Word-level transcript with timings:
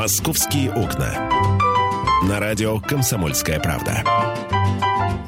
«Московские 0.00 0.72
окна». 0.72 1.28
На 2.26 2.40
радио 2.40 2.80
«Комсомольская 2.80 3.60
правда». 3.60 4.02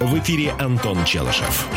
В 0.01 0.19
эфире 0.19 0.55
Антон 0.59 1.05
Челышев. 1.05 1.69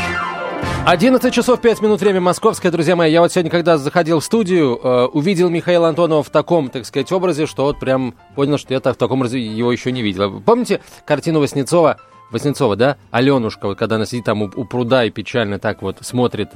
11 0.86 1.30
часов 1.34 1.60
5 1.60 1.82
минут, 1.82 2.00
время 2.00 2.22
московское, 2.22 2.72
друзья 2.72 2.96
мои. 2.96 3.12
Я 3.12 3.20
вот 3.20 3.30
сегодня, 3.30 3.50
когда 3.50 3.76
заходил 3.76 4.20
в 4.20 4.24
студию, 4.24 4.80
э, 4.82 5.04
увидел 5.12 5.50
Михаила 5.50 5.90
Антонова 5.90 6.22
в 6.22 6.30
таком, 6.30 6.70
так 6.70 6.86
сказать, 6.86 7.12
образе, 7.12 7.44
что 7.44 7.64
вот 7.64 7.78
прям 7.78 8.14
понял, 8.34 8.56
что 8.56 8.72
я 8.72 8.80
так 8.80 8.94
в 8.94 8.98
таком 8.98 9.18
образе 9.18 9.44
его 9.44 9.70
еще 9.70 9.92
не 9.92 10.00
видел. 10.00 10.40
Помните 10.40 10.80
картину 11.04 11.40
Васнецова, 11.40 11.98
Васнецова, 12.30 12.76
да? 12.76 12.96
Аленушка, 13.10 13.66
вот 13.66 13.78
когда 13.78 13.96
она 13.96 14.06
сидит 14.06 14.24
там 14.24 14.40
у, 14.40 14.50
у 14.56 14.64
пруда 14.64 15.04
и 15.04 15.10
печально 15.10 15.58
так 15.58 15.82
вот 15.82 15.98
смотрит 16.00 16.48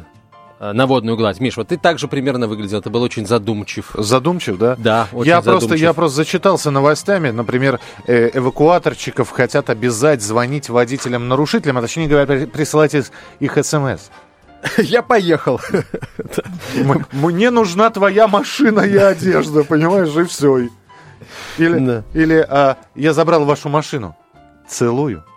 на 0.60 0.86
водную 0.86 1.16
гладь. 1.16 1.40
Миш, 1.40 1.56
вот 1.56 1.68
ты 1.68 1.78
также 1.78 2.06
примерно 2.06 2.46
выглядел, 2.46 2.82
ты 2.82 2.90
был 2.90 3.02
очень 3.02 3.26
задумчив. 3.26 3.90
Задумчив, 3.94 4.58
да? 4.58 4.76
Да, 4.78 5.08
очень 5.12 5.28
я 5.30 5.40
задумчив. 5.40 5.68
просто, 5.68 5.82
я 5.84 5.92
просто 5.94 6.16
зачитался 6.16 6.70
новостями. 6.70 7.30
Например, 7.30 7.80
э, 8.06 8.30
эвакуаторщиков 8.34 9.30
хотят 9.30 9.70
обязать 9.70 10.22
звонить 10.22 10.68
водителям-нарушителям, 10.68 11.78
а 11.78 11.80
точнее 11.80 12.08
говоря, 12.08 12.26
при- 12.26 12.44
присылать 12.46 12.94
их, 12.94 13.06
их 13.40 13.58
смс. 13.64 14.10
Я 14.78 15.00
поехал. 15.02 15.58
Мне 17.12 17.50
нужна 17.50 17.88
твоя 17.90 18.28
машина 18.28 18.80
и 18.80 18.96
одежда, 18.96 19.64
понимаешь, 19.64 20.14
и 20.14 20.24
все. 20.24 20.68
Или, 21.58 21.78
Да. 21.78 22.02
или 22.14 22.44
а, 22.48 22.76
я 22.94 23.12
забрал 23.12 23.44
вашу 23.44 23.68
машину. 23.68 24.16
Целую. 24.70 25.24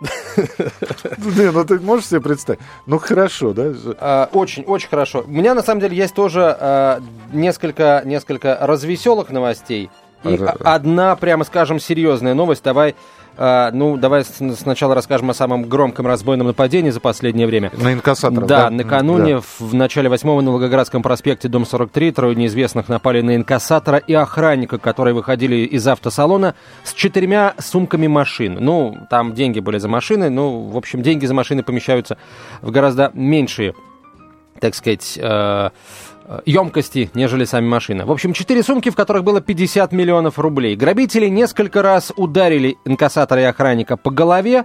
Не, 1.18 1.50
ну 1.50 1.64
ты 1.64 1.80
можешь 1.80 2.06
себе 2.06 2.20
представить? 2.20 2.60
Ну 2.86 2.98
хорошо, 2.98 3.52
да? 3.52 3.72
А, 3.98 4.30
Очень, 4.32 4.62
очень 4.62 4.88
хорошо. 4.88 5.24
У 5.26 5.30
меня 5.30 5.54
на 5.54 5.62
самом 5.62 5.80
деле 5.80 5.96
есть 5.96 6.14
тоже 6.14 6.56
а, 6.58 7.00
несколько, 7.32 8.02
несколько 8.04 8.56
развеселых 8.60 9.30
новостей. 9.30 9.90
И 10.22 10.40
одна, 10.64 11.16
прямо 11.16 11.44
скажем, 11.44 11.80
серьезная 11.80 12.34
новость. 12.34 12.62
Давай, 12.62 12.94
а, 13.36 13.70
ну, 13.72 13.96
давай 13.96 14.24
сначала 14.24 14.94
расскажем 14.94 15.30
о 15.30 15.34
самом 15.34 15.64
громком 15.64 16.06
разбойном 16.06 16.46
нападении 16.46 16.90
за 16.90 17.00
последнее 17.00 17.46
время. 17.46 17.70
На 17.76 17.92
инкассаторов, 17.92 18.46
Да, 18.46 18.64
да? 18.64 18.70
накануне 18.70 19.36
Да. 19.36 19.42
в, 19.58 19.74
начале 19.74 20.08
восьмого 20.08 20.40
на 20.40 20.50
Волгоградском 20.50 21.02
проспекте, 21.02 21.48
дом 21.48 21.64
43, 21.66 22.12
трое 22.12 22.36
неизвестных 22.36 22.88
напали 22.88 23.20
на 23.20 23.36
инкассатора 23.36 23.98
и 23.98 24.14
охранника, 24.14 24.78
которые 24.78 25.14
выходили 25.14 25.56
из 25.56 25.86
автосалона 25.86 26.54
с 26.84 26.92
четырьмя 26.92 27.54
сумками 27.58 28.06
машин. 28.06 28.58
Ну, 28.60 28.96
там 29.10 29.34
деньги 29.34 29.60
были 29.60 29.78
за 29.78 29.88
машины, 29.88 30.30
ну, 30.30 30.68
в 30.68 30.76
общем, 30.76 31.02
деньги 31.02 31.26
за 31.26 31.34
машины 31.34 31.62
помещаются 31.62 32.16
в 32.62 32.70
гораздо 32.70 33.10
меньшие, 33.14 33.74
так 34.60 34.74
сказать, 34.74 35.18
э, 35.20 35.70
емкости, 36.46 37.10
нежели 37.14 37.44
сами 37.44 37.66
машины. 37.66 38.04
В 38.04 38.12
общем, 38.12 38.32
четыре 38.32 38.62
сумки, 38.62 38.90
в 38.90 38.96
которых 38.96 39.24
было 39.24 39.40
50 39.40 39.92
миллионов 39.92 40.38
рублей. 40.38 40.76
Грабители 40.76 41.28
несколько 41.28 41.82
раз 41.82 42.12
ударили 42.16 42.76
инкассатора 42.84 43.42
и 43.42 43.44
охранника 43.44 43.96
по 43.96 44.10
голове, 44.10 44.64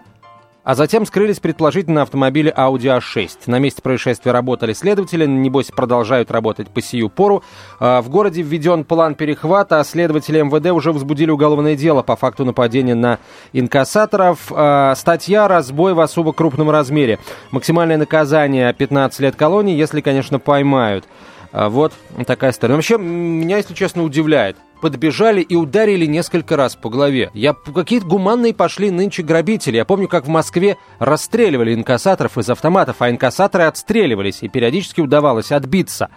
а 0.63 0.75
затем 0.75 1.05
скрылись 1.05 1.39
предположительно 1.39 1.95
на 1.95 2.01
автомобиле 2.03 2.53
Audi 2.55 2.99
A6. 2.99 3.29
На 3.47 3.59
месте 3.59 3.81
происшествия 3.81 4.31
работали 4.31 4.73
следователи, 4.73 5.25
небось 5.25 5.71
продолжают 5.75 6.29
работать 6.29 6.69
по 6.69 6.81
сию 6.81 7.09
пору. 7.09 7.43
А, 7.79 8.01
В 8.01 8.09
городе 8.09 8.41
введен 8.41 8.83
план 8.83 9.15
перехвата, 9.15 9.79
а 9.79 9.83
следователи 9.83 10.41
МВД 10.41 10.67
уже 10.71 10.91
возбудили 10.91 11.31
уголовное 11.31 11.75
дело 11.75 12.03
по 12.03 12.15
факту 12.15 12.45
нападения 12.45 12.93
на 12.93 13.19
инкассаторов. 13.51 14.51
А, 14.51 14.93
Статья 14.95 15.47
«Разбой 15.47 15.93
в 15.93 16.01
особо 16.01 16.33
крупном 16.33 16.69
размере». 16.69 17.19
Максимальное 17.51 17.97
наказание 17.97 18.71
15 18.71 19.21
лет 19.21 19.35
колонии, 19.35 19.75
если, 19.75 20.01
конечно, 20.01 20.39
поймают. 20.39 21.05
А, 21.51 21.69
Вот 21.69 21.93
такая 22.25 22.51
история. 22.51 22.75
Вообще, 22.75 22.97
меня, 22.97 23.57
если 23.57 23.73
честно, 23.73 24.03
удивляет. 24.03 24.57
Подбежали 24.81 25.41
и 25.41 25.55
ударили 25.55 26.05
несколько 26.05 26.55
раз 26.55 26.75
по 26.75 26.89
голове. 26.89 27.31
Я 27.33 27.53
какие-то 27.53 28.05
гуманные 28.05 28.53
пошли 28.53 28.91
нынче 28.91 29.23
грабители. 29.23 29.75
Я 29.75 29.83
помню, 29.83 30.07
как 30.07 30.25
в 30.25 30.29
Москве 30.29 30.77
расстреливали 30.99 31.73
инкассаторов 31.73 32.37
из 32.37 32.49
автоматов, 32.49 32.97
а 32.99 33.09
инкассаторы 33.09 33.65
отстреливались, 33.65 34.41
и 34.41 34.47
периодически 34.47 35.01
удавалось 35.01 35.51
отбиться. 35.51 36.09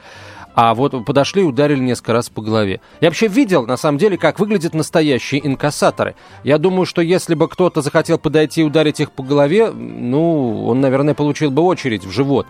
А 0.54 0.74
вот 0.74 1.04
подошли 1.04 1.42
и 1.42 1.44
ударили 1.44 1.80
несколько 1.80 2.12
раз 2.12 2.28
по 2.28 2.42
голове. 2.42 2.80
Я 3.00 3.08
вообще 3.08 3.26
видел, 3.26 3.66
на 3.66 3.76
самом 3.76 3.98
деле, 3.98 4.18
как 4.18 4.38
выглядят 4.38 4.74
настоящие 4.74 5.46
инкассаторы. 5.46 6.14
Я 6.44 6.58
думаю, 6.58 6.84
что 6.84 7.00
если 7.00 7.34
бы 7.34 7.48
кто-то 7.48 7.80
захотел 7.80 8.18
подойти 8.18 8.60
и 8.60 8.64
ударить 8.64 9.00
их 9.00 9.12
по 9.12 9.22
голове, 9.22 9.70
ну, 9.70 10.66
он, 10.66 10.80
наверное, 10.80 11.14
получил 11.14 11.50
бы 11.50 11.62
очередь 11.62 12.04
в 12.04 12.10
живот. 12.10 12.46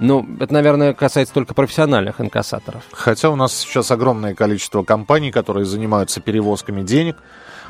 Но 0.00 0.26
это, 0.40 0.52
наверное, 0.52 0.92
касается 0.92 1.32
только 1.32 1.54
профессиональных 1.54 2.20
инкассаторов. 2.20 2.82
Хотя 2.90 3.30
у 3.30 3.36
нас 3.36 3.54
сейчас 3.54 3.90
огромное 3.90 4.34
количество 4.34 4.82
компаний, 4.82 5.30
которые 5.30 5.64
занимаются 5.64 6.20
перевозками 6.20 6.82
денег. 6.82 7.16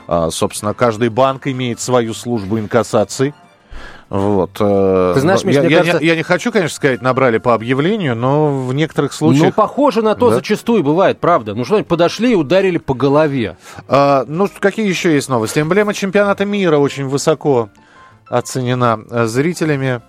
А, 0.07 0.31
собственно, 0.31 0.73
каждый 0.75 1.11
банк 1.11 1.47
имеет 1.47 1.81
свою 1.81 2.15
службу 2.15 2.59
инкассации. 2.59 3.35
Вот. 4.11 4.51
э, 4.61 5.13
Ты 5.15 5.21
знаешь, 5.21 5.45
Миш, 5.45 5.55
я, 5.57 5.63
мне 5.63 5.71
я 5.71 5.79
кажется- 5.79 6.01
не, 6.01 6.07
я 6.07 6.17
не 6.17 6.23
хочу, 6.23 6.53
конечно, 6.53 6.75
сказать, 6.77 7.03
набрали 7.03 7.39
по 7.39 7.55
объявлению, 7.55 8.15
но 8.15 8.49
в 8.67 8.73
некоторых 8.75 9.13
Ну, 9.13 9.17
случаях... 9.17 9.55
похоже 9.55 10.03
на 10.03 10.15
то, 10.15 10.29
Да. 10.31 10.37
зачастую 10.37 10.83
бывает, 10.85 11.19
правда. 11.21 11.55
Ну, 11.55 11.65
что 11.65 11.83
подошли 11.83 12.33
и 12.33 12.35
ударили 12.35 12.79
по 12.79 12.95
голове. 12.95 13.57
А, 13.89 14.25
ну, 14.29 14.49
какие 14.61 14.87
еще 14.89 15.15
есть 15.15 15.29
новости? 15.29 15.59
Эмблема 15.61 15.95
чемпионата 15.95 16.45
мира 16.45 16.77
очень 16.79 17.07
высоко 17.09 17.71
оценена 18.29 19.01
э, 19.11 19.27
зрителями. 19.27 20.01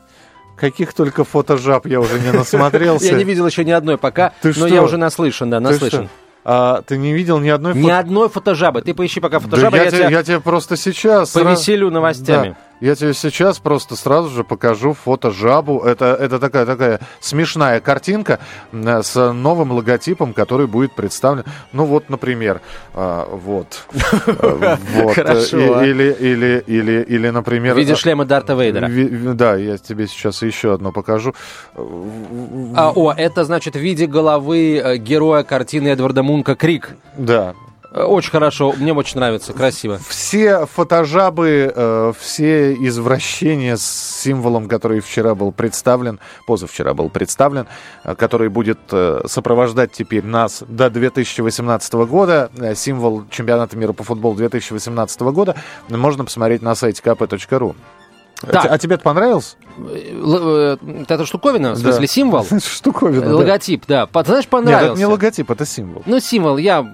Каких 0.57 0.93
только 0.93 1.25
фотожаб 1.25 1.85
я 1.85 1.99
уже 1.99 2.17
не 2.19 2.31
насмотрелся. 2.31 3.05
Я 3.11 3.17
не 3.17 3.25
видел 3.25 3.45
еще 3.45 3.65
ни 3.65 3.71
одной 3.71 3.97
пока, 3.97 4.31
но 4.41 4.67
я 4.67 4.83
уже 4.83 4.95
наслышан, 4.97 5.49
да, 5.49 5.59
наслышан. 5.59 6.07
А, 6.47 6.81
ты 6.83 6.97
не 6.97 7.11
видел 7.11 7.39
ни 7.39 7.49
одной 7.49 7.73
Ни 7.73 7.81
фото- 7.81 7.97
одной 7.99 8.29
фотожабы. 8.29 8.81
Ты 8.83 8.93
поищи 8.93 9.19
пока 9.19 9.39
Да 9.39 9.45
фотожабы, 9.45 9.77
я, 9.77 9.83
я, 9.85 9.89
тебе, 9.89 9.99
тебя 10.01 10.09
я 10.11 10.23
тебе 10.23 10.39
просто 10.39 10.77
сейчас... 10.77 11.31
повеселю 11.31 11.89
новостями. 11.89 12.49
Да, 12.49 12.55
я 12.79 12.95
тебе 12.95 13.13
сейчас 13.13 13.59
просто 13.59 13.95
сразу 13.95 14.29
же 14.29 14.43
покажу 14.43 14.93
фото 14.93 15.31
жабу. 15.31 15.79
Это, 15.79 16.17
это 16.19 16.39
такая, 16.39 16.65
такая 16.65 16.99
смешная 17.19 17.79
картинка 17.79 18.39
м, 18.71 19.03
с 19.03 19.31
новым 19.33 19.71
логотипом, 19.71 20.33
который 20.33 20.67
будет 20.67 20.93
представлен. 20.93 21.43
Ну 21.73 21.85
вот, 21.85 22.09
например, 22.09 22.61
а, 22.93 23.27
вот. 23.29 23.85
Э. 24.25 24.77
Хорошо. 25.13 25.83
Или, 25.83 26.11
или, 26.11 26.63
или, 26.67 27.01
или, 27.03 27.29
например... 27.29 27.75
В 27.75 27.77
виде 27.77 27.93
э, 27.93 27.95
шлема 27.95 28.25
Дарта 28.25 28.53
Вейдера. 28.53 28.89
Да, 29.33 29.55
я 29.55 29.77
тебе 29.77 30.07
сейчас 30.07 30.41
еще 30.41 30.73
одно 30.73 30.91
покажу. 30.91 31.33
А, 31.75 32.91
о, 32.95 33.13
это 33.15 33.43
значит 33.45 33.75
в 33.75 33.79
виде 33.79 34.05
головы 34.07 34.77
э, 34.77 34.97
героя 34.97 35.43
картины 35.43 35.89
Эдварда 35.89 36.23
Мунка 36.23 36.55
«Крик». 36.55 36.95
Да. 37.17 37.53
Очень 37.91 38.31
хорошо, 38.31 38.73
мне 38.77 38.93
очень 38.93 39.17
нравится, 39.19 39.53
красиво. 39.53 39.99
Все 40.07 40.65
фотожабы, 40.65 41.71
э, 41.75 42.13
все 42.19 42.73
извращения 42.73 43.77
с 43.77 44.21
символом, 44.21 44.67
который 44.67 44.99
вчера 44.99 45.35
был 45.35 45.51
представлен, 45.51 46.19
позавчера 46.47 46.93
был 46.93 47.09
представлен, 47.09 47.67
э, 48.03 48.15
который 48.15 48.49
будет 48.49 48.79
э, 48.91 49.21
сопровождать 49.27 49.91
теперь 49.91 50.25
нас 50.25 50.63
до 50.67 50.89
2018 50.89 51.93
года, 51.93 52.49
символ 52.75 53.25
чемпионата 53.29 53.77
мира 53.77 53.93
по 53.93 54.03
футболу 54.03 54.35
2018 54.35 55.21
года, 55.21 55.55
можно 55.89 56.25
посмотреть 56.25 56.61
на 56.61 56.75
сайте 56.75 57.01
kp.ru. 57.03 57.75
Так. 58.51 58.65
А, 58.65 58.73
а 58.73 58.77
тебе 58.77 58.95
это 58.95 59.03
понравилось? 59.03 59.57
Э, 59.77 60.13
л- 60.13 60.79
Это 61.03 61.25
штуковина, 61.25 61.73
в 61.73 61.77
смысле 61.77 62.01
Да. 62.01 62.07
символ? 62.07 62.45
Штуковина, 62.59 63.25
да. 63.27 63.35
Логотип, 63.35 63.83
да. 63.87 64.05
По- 64.05 64.23
Знаешь, 64.23 64.43
Нет, 64.45 64.49
понравился. 64.49 64.91
это 64.91 64.97
не 64.99 65.05
логотип, 65.05 65.51
это 65.51 65.65
символ. 65.65 66.03
Ну, 66.05 66.19
символ, 66.19 66.57
я... 66.57 66.85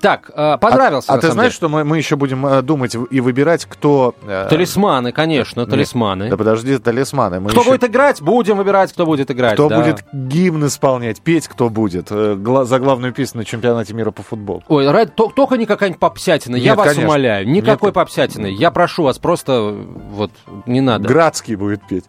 Так, 0.00 0.30
понравился, 0.60 1.12
А, 1.12 1.16
на 1.16 1.20
ты 1.20 1.30
знаешь, 1.30 1.52
что 1.52 1.68
мы, 1.68 1.84
мы 1.84 1.98
еще 1.98 2.16
будем 2.16 2.46
э, 2.46 2.62
думать 2.62 2.96
и 3.10 3.20
выбирать, 3.20 3.64
кто... 3.64 4.14
э, 4.26 4.46
Талисманы, 4.50 5.12
конечно, 5.12 5.66
талисманы. 5.66 6.28
Да 6.28 6.36
подожди, 6.36 6.78
талисманы. 6.78 7.46
Кто 7.48 7.64
будет 7.64 7.84
играть, 7.84 8.22
будем 8.22 8.56
выбирать, 8.56 8.92
кто 8.92 9.06
будет 9.06 9.30
играть. 9.30 9.54
Кто 9.54 9.68
будет 9.68 10.04
гимн 10.12 10.66
исполнять, 10.66 11.20
петь 11.20 11.48
кто 11.48 11.68
будет 11.68 12.08
э, 12.10 12.36
за 12.64 12.78
главную 12.78 13.12
песню 13.12 13.38
на 13.40 13.44
чемпионате 13.44 13.94
мира 13.94 14.10
по 14.10 14.22
футболу. 14.22 14.62
Ой, 14.68 14.86
только 15.14 15.56
не 15.56 15.66
какая-нибудь 15.66 16.00
попсятина. 16.00 16.56
я 16.56 16.74
вас 16.74 16.96
умоляю. 16.96 17.48
Никакой 17.48 17.92
попсятины. 17.92 18.46
Я 18.46 18.70
прошу 18.70 19.04
вас, 19.04 19.18
просто 19.18 19.74
вот 20.10 20.30
не 20.66 20.80
надо. 20.80 21.08
Градский 21.08 21.54
будет 21.54 21.80
петь. 21.88 22.04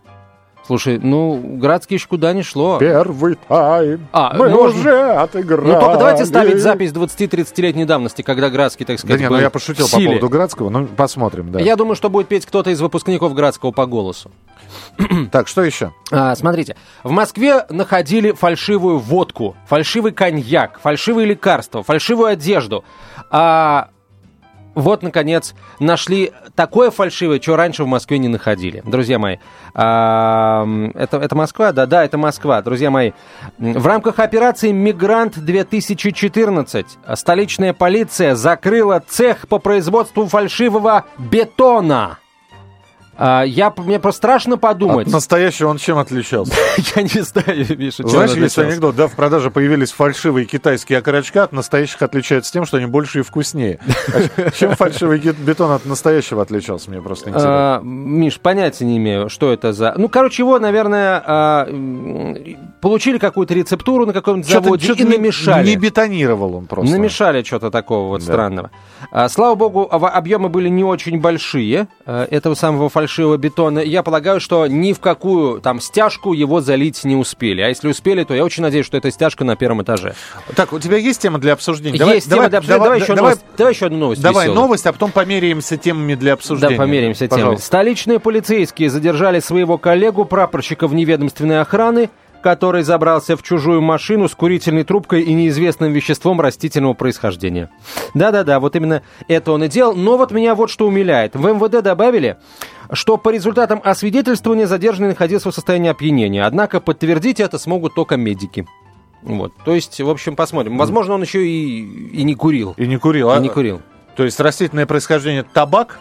Слушай, 0.69 1.00
ну, 1.00 1.42
Градский 1.57 1.95
еще 1.95 2.07
куда 2.07 2.31
не 2.31 2.44
шло. 2.44 2.77
Первый 2.77 3.39
тайм. 3.48 4.07
А, 4.12 4.36
мы 4.36 4.50
можно- 4.50 4.80
уже 4.80 5.13
отыграли. 5.13 5.66
Ну, 5.66 5.80
только 5.80 5.98
давайте 5.98 6.25
ставить 6.27 6.62
запись 6.62 6.92
20-30-летней 6.92 7.86
давности, 7.86 8.21
когда 8.21 8.51
Градский, 8.51 8.86
так 8.86 8.98
Да 8.98 9.00
сказать, 9.00 9.19
не, 9.19 9.25
ну 9.30 9.33
был 9.33 9.42
я 9.42 9.50
пошутил 9.50 9.88
по 9.89 9.98
поводу 10.00 10.30
Градского, 10.30 10.69
ну 10.69 10.86
посмотрим, 10.86 11.51
да. 11.51 11.60
Я 11.60 11.75
думаю, 11.75 11.95
что 11.95 12.12
будет 12.12 12.27
петь 12.27 12.45
кто-то 12.45 12.69
из 12.69 12.80
выпускников 12.81 13.33
Градского 13.33 13.71
по 13.71 13.88
голосу. 13.88 14.30
Так, 15.31 15.48
что 15.48 15.63
еще? 15.63 15.92
А, 16.12 16.36
смотрите, 16.36 16.75
в 17.04 17.10
Москве 17.10 17.66
находили 17.71 18.31
фальшивую 18.33 19.00
водку, 19.00 19.56
фальшивый 19.68 20.12
коньяк, 20.12 20.80
фальшивые 20.83 21.25
лекарства, 21.25 21.81
фальшивую 21.81 22.27
одежду. 22.27 22.83
А 23.31 23.89
вот, 24.79 25.03
наконец, 25.03 25.53
нашли 25.79 26.31
такое 26.55 26.89
фальшивое, 26.91 27.41
что 27.41 27.55
раньше 27.55 27.83
в 27.83 27.87
Москве 27.87 28.17
не 28.17 28.27
находили. 28.27 28.81
Друзья 28.85 29.19
мои, 29.19 29.37
это, 29.73 31.17
это 31.17 31.35
Москва? 31.35 31.71
Да, 31.71 31.85
да, 31.85 32.05
это 32.05 32.17
Москва. 32.17 32.61
Друзья 32.61 32.89
мои, 32.89 33.11
в 33.57 33.85
рамках 33.85 34.19
операции 34.19 34.71
«Мигрант-2014» 34.71 37.15
столичная 37.15 37.73
полиция 37.73 38.35
закрыла 38.35 39.03
цех 39.07 39.47
по 39.47 39.59
производству 39.59 40.27
фальшивого 40.27 41.05
бетона. 41.17 42.19
А, 43.21 43.44
я, 43.44 43.74
мне 43.75 44.00
просто 44.00 44.19
страшно 44.19 44.57
подумать. 44.57 45.07
От 45.07 45.13
настоящего 45.13 45.68
он 45.68 45.77
чем 45.77 45.98
отличался? 45.98 46.54
Я 46.95 47.01
не 47.01 47.21
знаю, 47.21 47.66
Миша, 47.77 48.04
чем 48.04 48.10
Знаешь, 48.10 48.31
есть 48.31 48.57
анекдот, 48.57 48.95
да, 48.95 49.07
в 49.07 49.12
продаже 49.12 49.51
появились 49.51 49.92
фальшивые 49.92 50.45
китайские 50.45 51.00
окорочка, 51.00 51.44
от 51.44 51.51
настоящих 51.51 52.01
отличаются 52.01 52.54
тем, 52.54 52.66
что 52.66 52.77
они 52.77 52.86
больше 52.86 53.19
и 53.19 53.21
вкуснее. 53.21 53.80
А 54.13 54.51
чем 54.57 54.74
фальшивый 54.77 55.19
бетон 55.19 55.71
от 55.71 55.86
настоящего 55.86 56.42
отличался, 56.42 56.89
мне 56.92 57.01
просто 57.01 57.30
интересно. 57.30 57.50
А, 57.51 57.81
Миш, 57.83 58.39
понятия 58.39 58.86
не 58.86 58.95
имею, 58.95 59.27
что 59.27 59.51
это 59.51 59.74
за... 59.74 59.94
Ну, 59.98 60.07
короче, 60.07 60.44
его, 60.44 60.57
наверное, 60.57 61.68
получили 62.80 63.18
какую-то 63.18 63.54
рецептуру 63.54 64.06
на 64.06 64.13
каком-то 64.13 64.48
заводе 64.48 64.94
и 64.94 65.04
намешали. 65.04 65.68
Не 65.68 65.75
бетонировал 65.75 66.56
он 66.56 66.68
просто. 66.68 66.95
Намешали 66.95 67.44
что-то 67.44 67.69
такого 67.69 68.07
вот 68.07 68.24
странного. 68.24 68.71
Слава 69.27 69.56
богу, 69.56 69.89
объемы 69.92 70.48
были 70.48 70.69
не 70.69 70.86
очень 70.86 71.19
большие 71.19 71.89
этого 72.06 72.54
самого 72.54 72.88
фальшивого 72.88 73.08
фальшивого 73.09 73.38
бетона. 73.38 73.79
Я 73.79 74.03
полагаю, 74.03 74.39
что 74.39 74.67
ни 74.67 74.94
в 74.94 75.00
какую 75.00 75.61
там 75.61 75.79
стяжку 75.79 76.33
его 76.33 76.61
залить 76.61 77.03
не 77.03 77.15
успели. 77.15 77.61
А 77.61 77.67
если 77.67 77.88
успели, 77.89 78.23
то 78.23 78.35
я 78.35 78.45
очень 78.45 78.61
надеюсь, 78.61 78.85
что 78.85 78.97
это 78.97 79.09
стяжка 79.09 79.44
на 79.44 79.56
первом 79.56 79.81
этаже. 79.81 80.13
Так, 80.56 80.73
у 80.73 80.79
тебя 80.79 80.97
есть 80.97 81.21
тема 81.21 81.39
для 81.39 81.53
обсуждения? 81.53 81.97
Давай, 81.97 82.15
есть 82.15 82.29
давай, 82.29 82.50
тема 82.50 82.50
для 82.50 82.57
обсуждения. 82.59 82.83
Давай, 82.83 83.00
давай, 83.00 83.01
еще 83.01 83.15
давай, 83.15 83.31
новость, 83.31 83.45
давай 83.57 83.73
еще 83.73 83.85
одну 83.88 83.97
новость 83.97 84.21
Давай 84.21 84.45
веселую. 84.45 84.61
новость, 84.61 84.85
а 84.85 84.94
потом 84.94 85.11
померяемся 85.11 85.77
темами 85.77 86.15
для 86.15 86.33
обсуждения. 86.33 86.77
Да, 86.77 86.83
померяемся 86.83 87.27
темами. 87.27 87.56
Столичные 87.56 88.19
полицейские 88.19 88.89
задержали 88.89 89.39
своего 89.39 89.77
коллегу, 89.77 90.25
прапорщика 90.25 90.88
вневедомственной 90.88 91.61
охраны, 91.61 92.09
который 92.41 92.83
забрался 92.83 93.36
в 93.36 93.44
чужую 93.44 93.81
машину 93.81 94.27
с 94.27 94.36
курительной 94.36 94.83
трубкой 94.83 95.21
и 95.21 95.33
неизвестным 95.33 95.91
веществом 95.91 96.41
растительного 96.41 96.94
происхождения. 96.94 97.69
Да-да-да, 98.13 98.59
вот 98.59 98.75
именно 98.75 99.01
это 99.27 99.51
он 99.51 99.63
и 99.63 99.68
делал. 99.68 99.95
Но 99.95 100.18
вот 100.18 100.31
меня 100.31 100.56
вот 100.56 100.69
что 100.69 100.88
умиляет. 100.88 101.36
В 101.36 101.45
МВД 101.47 101.83
добавили, 101.83 102.38
что 102.91 103.18
по 103.18 103.30
результатам 103.30 103.81
освидетельствования 103.83 104.68
задержанный 104.68 105.09
находился 105.09 105.51
в 105.51 105.53
состоянии 105.53 105.89
опьянения. 105.89 106.45
Однако 106.45 106.80
подтвердить 106.80 107.39
это 107.39 107.57
смогут 107.57 107.94
только 107.95 108.18
медики. 108.18 108.65
Вот. 109.21 109.53
То 109.65 109.74
есть, 109.74 110.00
в 110.00 110.09
общем, 110.09 110.35
посмотрим. 110.35 110.77
Возможно, 110.77 111.15
он 111.15 111.21
еще 111.21 111.45
и, 111.45 111.81
и 112.12 112.24
не 112.24 112.35
курил. 112.35 112.74
И 112.77 112.88
не 112.88 112.97
курил. 112.97 113.30
И 113.31 113.33
а, 113.35 113.39
не 113.39 113.50
курил. 113.50 113.81
То 114.15 114.24
есть 114.24 114.39
растительное 114.39 114.85
происхождение 114.85 115.44
табак, 115.44 116.00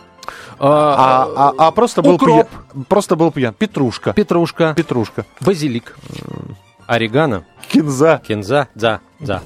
а, 0.59 1.29
а, 1.37 1.53
а, 1.59 1.69
а 1.69 1.71
просто 1.71 2.03
был 2.03 2.15
укроп. 2.15 2.49
пьян. 2.49 2.85
Просто 2.85 3.17
был 3.17 3.31
пьян. 3.31 3.55
Петрушка. 3.55 4.13
Петрушка. 4.13 4.75
Петрушка. 4.77 5.25
Базилик. 5.41 5.97
Орегано. 6.89 7.45
Кинза. 7.69 8.21
Кинза. 8.27 8.69
Да, 8.75 9.01
да. 9.21 9.43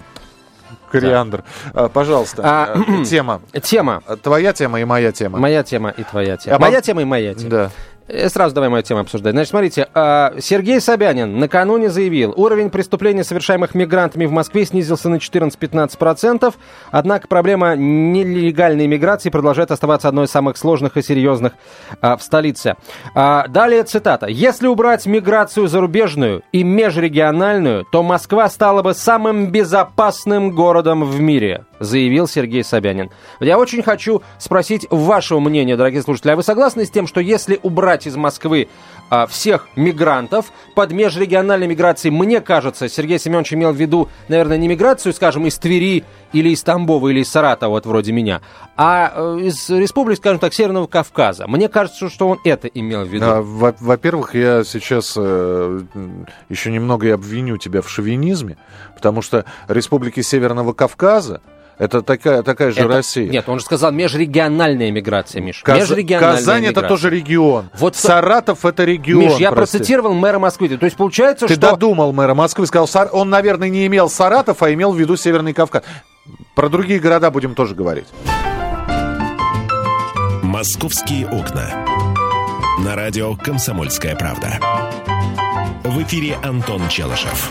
Кориандр. 0.92 1.42
Да. 1.74 1.88
Пожалуйста, 1.88 2.42
а, 2.44 3.04
тема. 3.04 3.42
Тема. 3.62 4.00
Твоя 4.22 4.52
тема 4.52 4.80
и 4.80 4.84
моя 4.84 5.10
тема. 5.10 5.40
Моя 5.40 5.64
тема 5.64 5.90
и 5.90 6.04
твоя 6.04 6.36
тема. 6.36 6.56
А 6.56 6.58
моя 6.60 6.80
тема 6.80 7.02
и 7.02 7.04
моя 7.04 7.34
тема. 7.34 7.50
Да. 7.50 7.70
Э, 8.06 8.28
Сразу 8.28 8.54
давай 8.54 8.70
мою 8.70 8.84
тему 8.84 9.00
обсуждать. 9.00 9.32
Значит, 9.32 9.50
смотрите, 9.50 9.88
а, 9.91 9.91
Сергей 9.94 10.80
Собянин 10.80 11.38
накануне 11.38 11.90
заявил, 11.90 12.32
уровень 12.36 12.70
преступлений, 12.70 13.22
совершаемых 13.22 13.74
мигрантами 13.74 14.26
в 14.26 14.32
Москве, 14.32 14.64
снизился 14.64 15.08
на 15.08 15.16
14-15%, 15.16 16.54
однако 16.90 17.28
проблема 17.28 17.76
нелегальной 17.76 18.86
миграции 18.86 19.30
продолжает 19.30 19.70
оставаться 19.70 20.08
одной 20.08 20.26
из 20.26 20.30
самых 20.30 20.56
сложных 20.56 20.96
и 20.96 21.02
серьезных 21.02 21.52
а, 22.00 22.16
в 22.16 22.22
столице. 22.22 22.76
А, 23.14 23.46
далее 23.48 23.82
цитата. 23.84 24.26
«Если 24.26 24.66
убрать 24.66 25.06
миграцию 25.06 25.68
зарубежную 25.68 26.42
и 26.52 26.62
межрегиональную, 26.62 27.84
то 27.90 28.02
Москва 28.02 28.48
стала 28.48 28.82
бы 28.82 28.94
самым 28.94 29.50
безопасным 29.50 30.52
городом 30.52 31.04
в 31.04 31.20
мире», 31.20 31.64
заявил 31.82 32.26
Сергей 32.26 32.64
Собянин. 32.64 33.10
Я 33.40 33.58
очень 33.58 33.82
хочу 33.82 34.22
спросить 34.38 34.86
вашего 34.90 35.40
мнения, 35.40 35.76
дорогие 35.76 36.02
слушатели. 36.02 36.32
А 36.32 36.36
вы 36.36 36.42
согласны 36.42 36.84
с 36.86 36.90
тем, 36.90 37.06
что 37.06 37.20
если 37.20 37.58
убрать 37.62 38.06
из 38.06 38.16
Москвы 38.16 38.68
а, 39.12 39.26
всех 39.26 39.68
мигрантов 39.76 40.50
под 40.74 40.90
межрегиональной 40.92 41.66
миграцией, 41.66 42.14
мне 42.14 42.40
кажется, 42.40 42.88
Сергей 42.88 43.18
Семенович 43.18 43.52
имел 43.52 43.70
в 43.72 43.76
виду, 43.76 44.08
наверное, 44.28 44.56
не 44.56 44.68
миграцию, 44.68 45.12
скажем, 45.12 45.46
из 45.46 45.58
Твери 45.58 46.04
или 46.32 46.48
из 46.48 46.62
Тамбова 46.62 47.10
или 47.10 47.20
из 47.20 47.28
Саратова, 47.28 47.72
вот 47.72 47.84
вроде 47.84 48.10
меня, 48.10 48.40
а 48.74 49.12
э, 49.14 49.40
из 49.42 49.68
республик, 49.68 50.16
скажем 50.16 50.38
так, 50.38 50.54
Северного 50.54 50.86
Кавказа. 50.86 51.46
Мне 51.46 51.68
кажется, 51.68 52.08
что 52.08 52.26
он 52.26 52.38
это 52.42 52.68
имел 52.68 53.04
в 53.04 53.08
виду. 53.08 53.26
А, 53.26 53.42
во- 53.42 53.74
во-первых, 53.80 54.34
я 54.34 54.64
сейчас 54.64 55.12
э, 55.18 55.80
еще 56.48 56.70
немного 56.70 57.08
и 57.08 57.10
обвиню 57.10 57.58
тебя 57.58 57.82
в 57.82 57.90
шовинизме, 57.90 58.56
потому 58.94 59.20
что 59.20 59.44
республики 59.68 60.22
Северного 60.22 60.72
Кавказа 60.72 61.42
это 61.82 62.00
такая, 62.02 62.44
такая 62.44 62.70
же 62.70 62.78
это, 62.78 62.88
Россия. 62.88 63.28
Нет, 63.28 63.48
он 63.48 63.58
же 63.58 63.64
сказал 63.64 63.90
межрегиональная 63.90 64.92
миграция, 64.92 65.42
Миш. 65.42 65.62
Каз... 65.64 65.80
Межрегиональная 65.80 66.36
Казань 66.36 66.62
миграция. 66.62 66.80
это 66.80 66.88
тоже 66.88 67.10
регион. 67.10 67.70
Вот 67.76 67.96
Саратов 67.96 68.64
это 68.64 68.84
регион. 68.84 69.24
Миш, 69.24 69.32
я 69.38 69.50
прости. 69.50 69.78
процитировал 69.78 70.14
мэра 70.14 70.38
Москвы. 70.38 70.68
То 70.68 70.84
есть 70.84 70.96
получается, 70.96 71.48
Ты 71.48 71.54
что... 71.54 71.72
додумал 71.72 72.12
мэра 72.12 72.34
Москвы, 72.34 72.68
сказал, 72.68 72.86
Сар... 72.86 73.08
он, 73.10 73.30
наверное, 73.30 73.68
не 73.68 73.84
имел 73.88 74.08
Саратов, 74.08 74.62
а 74.62 74.72
имел 74.72 74.92
в 74.92 74.96
виду 74.96 75.16
Северный 75.16 75.54
Кавказ. 75.54 75.82
Про 76.54 76.68
другие 76.68 77.00
города 77.00 77.32
будем 77.32 77.56
тоже 77.56 77.74
говорить. 77.74 78.06
«Московские 80.44 81.26
окна». 81.26 81.84
На 82.78 82.94
радио 82.94 83.34
«Комсомольская 83.34 84.14
правда». 84.14 84.60
В 85.82 86.00
эфире 86.00 86.38
Антон 86.44 86.88
Челышев. 86.88 87.50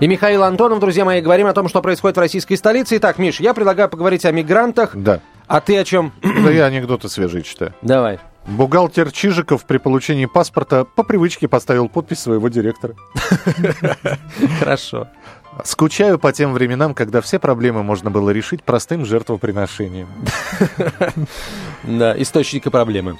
И 0.00 0.06
Михаил 0.06 0.44
Антонов, 0.44 0.78
друзья 0.78 1.04
мои, 1.04 1.20
говорим 1.20 1.48
о 1.48 1.52
том, 1.52 1.68
что 1.68 1.82
происходит 1.82 2.16
в 2.16 2.20
российской 2.20 2.54
столице. 2.54 2.98
Итак, 2.98 3.18
Миш, 3.18 3.40
я 3.40 3.52
предлагаю 3.52 3.88
поговорить 3.88 4.24
о 4.24 4.30
мигрантах. 4.30 4.94
Да. 4.94 5.20
А 5.48 5.60
ты 5.60 5.76
о 5.76 5.84
чем? 5.84 6.12
Да 6.22 6.50
я 6.50 6.66
анекдоты 6.66 7.08
свежие 7.08 7.42
читаю. 7.42 7.74
Давай. 7.82 8.20
Бухгалтер 8.46 9.10
Чижиков 9.10 9.64
при 9.64 9.78
получении 9.78 10.26
паспорта 10.26 10.84
по 10.84 11.02
привычке 11.02 11.48
поставил 11.48 11.88
подпись 11.88 12.20
своего 12.20 12.48
директора. 12.48 12.94
Хорошо. 14.60 15.08
Скучаю 15.64 16.18
по 16.20 16.32
тем 16.32 16.52
временам, 16.52 16.94
когда 16.94 17.20
все 17.20 17.40
проблемы 17.40 17.82
можно 17.82 18.10
было 18.10 18.30
решить 18.30 18.62
простым 18.62 19.04
жертвоприношением. 19.04 20.08
Да, 21.84 22.20
источника 22.20 22.70
проблемы. 22.70 23.18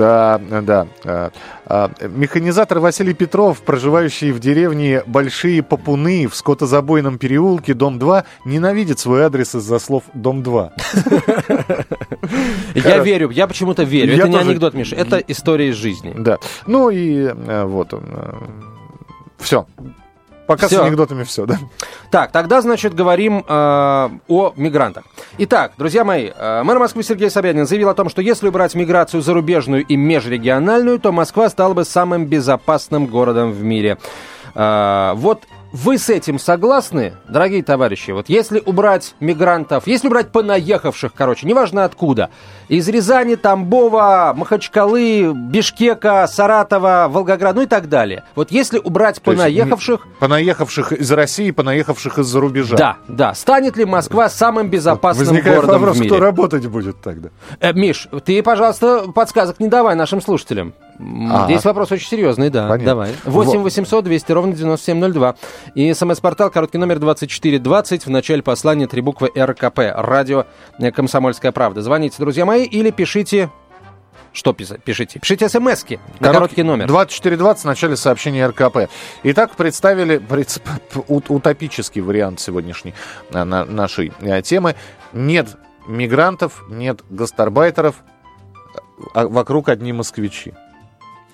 А, 0.00 0.38
да. 0.62 0.88
А, 1.04 1.30
а, 1.66 1.90
механизатор 2.08 2.78
Василий 2.78 3.14
Петров, 3.14 3.60
проживающий 3.60 4.32
в 4.32 4.40
деревне 4.40 5.02
Большие 5.06 5.62
Попуны 5.62 6.26
в 6.26 6.34
скотозабойном 6.34 7.18
переулке, 7.18 7.74
дом 7.74 7.98
2, 7.98 8.24
ненавидит 8.44 8.98
свой 8.98 9.22
адрес 9.22 9.54
из-за 9.54 9.78
слов 9.78 10.04
«дом 10.14 10.42
2». 10.42 10.70
Я 12.74 12.98
верю, 12.98 13.30
я 13.30 13.46
почему-то 13.46 13.82
верю. 13.82 14.14
Это 14.14 14.28
не 14.28 14.36
анекдот, 14.36 14.74
Миш, 14.74 14.92
это 14.92 15.18
история 15.18 15.68
из 15.68 15.76
жизни. 15.76 16.14
Да. 16.16 16.38
Ну 16.66 16.90
и 16.90 17.24
э, 17.24 17.64
вот 17.64 17.92
он. 17.94 18.04
Все. 19.38 19.66
Пока 20.50 20.66
Всё. 20.66 20.78
с 20.78 20.82
анекдотами 20.82 21.22
все, 21.22 21.46
да. 21.46 21.60
Так, 22.10 22.32
тогда, 22.32 22.60
значит, 22.60 22.92
говорим 22.92 23.44
э, 23.46 24.10
о 24.26 24.52
мигрантах. 24.56 25.04
Итак, 25.38 25.74
друзья 25.78 26.02
мои, 26.02 26.32
э, 26.36 26.62
мэр 26.64 26.80
Москвы 26.80 27.04
Сергей 27.04 27.30
Собянин 27.30 27.68
заявил 27.68 27.88
о 27.88 27.94
том, 27.94 28.08
что 28.08 28.20
если 28.20 28.48
убрать 28.48 28.74
миграцию 28.74 29.22
зарубежную 29.22 29.84
и 29.84 29.94
межрегиональную, 29.94 30.98
то 30.98 31.12
Москва 31.12 31.48
стала 31.50 31.72
бы 31.72 31.84
самым 31.84 32.26
безопасным 32.26 33.06
городом 33.06 33.52
в 33.52 33.62
мире. 33.62 33.98
Э, 34.56 35.12
вот 35.14 35.44
вы 35.72 35.98
с 35.98 36.10
этим 36.10 36.38
согласны, 36.38 37.14
дорогие 37.28 37.62
товарищи? 37.62 38.10
Вот 38.10 38.28
если 38.28 38.60
убрать 38.64 39.14
мигрантов, 39.20 39.86
если 39.86 40.08
убрать 40.08 40.32
понаехавших, 40.32 41.12
короче, 41.14 41.46
неважно 41.46 41.84
откуда, 41.84 42.30
из 42.68 42.88
Рязани, 42.88 43.36
Тамбова, 43.36 44.34
Махачкалы, 44.36 45.32
Бишкека, 45.32 46.26
Саратова, 46.26 47.06
Волгограда, 47.08 47.60
ну 47.60 47.62
и 47.62 47.66
так 47.66 47.88
далее. 47.88 48.24
Вот 48.34 48.50
если 48.50 48.78
убрать 48.78 49.20
То 49.22 49.30
есть, 49.30 49.42
понаехавших, 49.42 50.06
м, 50.06 50.12
Понаехавших 50.18 50.92
из 50.92 51.10
России, 51.12 51.50
понаехавших 51.52 52.18
из-за 52.18 52.40
рубежа. 52.40 52.76
да, 52.76 52.96
да. 53.06 53.34
Станет 53.34 53.76
ли 53.76 53.84
Москва 53.84 54.28
самым 54.28 54.68
безопасным 54.68 55.26
Возникает 55.28 55.56
городом 55.56 55.80
вопрос, 55.80 55.96
в 55.96 56.00
мире? 56.00 56.10
кто 56.10 56.20
работать 56.20 56.66
будет 56.66 57.00
тогда? 57.00 57.28
Э, 57.60 57.72
Миш, 57.72 58.08
ты, 58.24 58.42
пожалуйста, 58.42 59.10
подсказок 59.14 59.60
не 59.60 59.68
давай 59.68 59.94
нашим 59.94 60.20
слушателям. 60.20 60.74
А. 61.30 61.46
Здесь 61.46 61.64
вопрос 61.64 61.90
очень 61.92 62.08
серьезный, 62.08 62.50
да. 62.50 62.68
Понятно. 62.68 62.84
Давай. 62.84 63.14
8 63.24 63.58
Вот. 63.58 63.62
800 63.64 64.04
200 64.04 64.32
ровно 64.32 64.52
9702. 64.52 65.34
И 65.74 65.92
смс-портал, 65.94 66.50
короткий 66.50 66.78
номер 66.78 66.98
2420. 66.98 68.06
В 68.06 68.10
начале 68.10 68.42
послания 68.42 68.86
три 68.86 69.00
буквы 69.00 69.30
РКП. 69.36 69.78
Радио 69.94 70.46
э, 70.78 70.90
«Комсомольская 70.90 71.52
правда». 71.52 71.82
Звоните, 71.82 72.16
друзья 72.18 72.44
мои, 72.44 72.64
или 72.64 72.90
пишите... 72.90 73.50
Что 74.32 74.52
пишите? 74.52 75.18
Пишите 75.18 75.48
смс-ки 75.48 75.98
на 76.20 76.32
короткий 76.32 76.62
номер. 76.62 76.86
2420 76.86 77.62
в 77.64 77.66
начале 77.66 77.96
сообщения 77.96 78.46
РКП. 78.46 78.88
Итак, 79.24 79.56
представили 79.56 80.22
утопический 81.08 82.00
вариант 82.00 82.38
сегодняшней 82.38 82.94
э, 83.32 83.42
на- 83.44 83.64
нашей 83.64 84.12
э, 84.20 84.42
темы. 84.42 84.76
Нет 85.12 85.56
мигрантов, 85.88 86.62
нет 86.68 87.00
гастарбайтеров, 87.10 87.96
а 89.14 89.26
вокруг 89.26 89.68
одни 89.68 89.92
москвичи. 89.92 90.52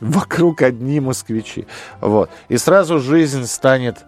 Вокруг 0.00 0.62
одни 0.62 1.00
москвичи. 1.00 1.66
Вот. 2.00 2.30
И 2.48 2.56
сразу 2.56 2.98
жизнь 2.98 3.46
станет 3.46 4.04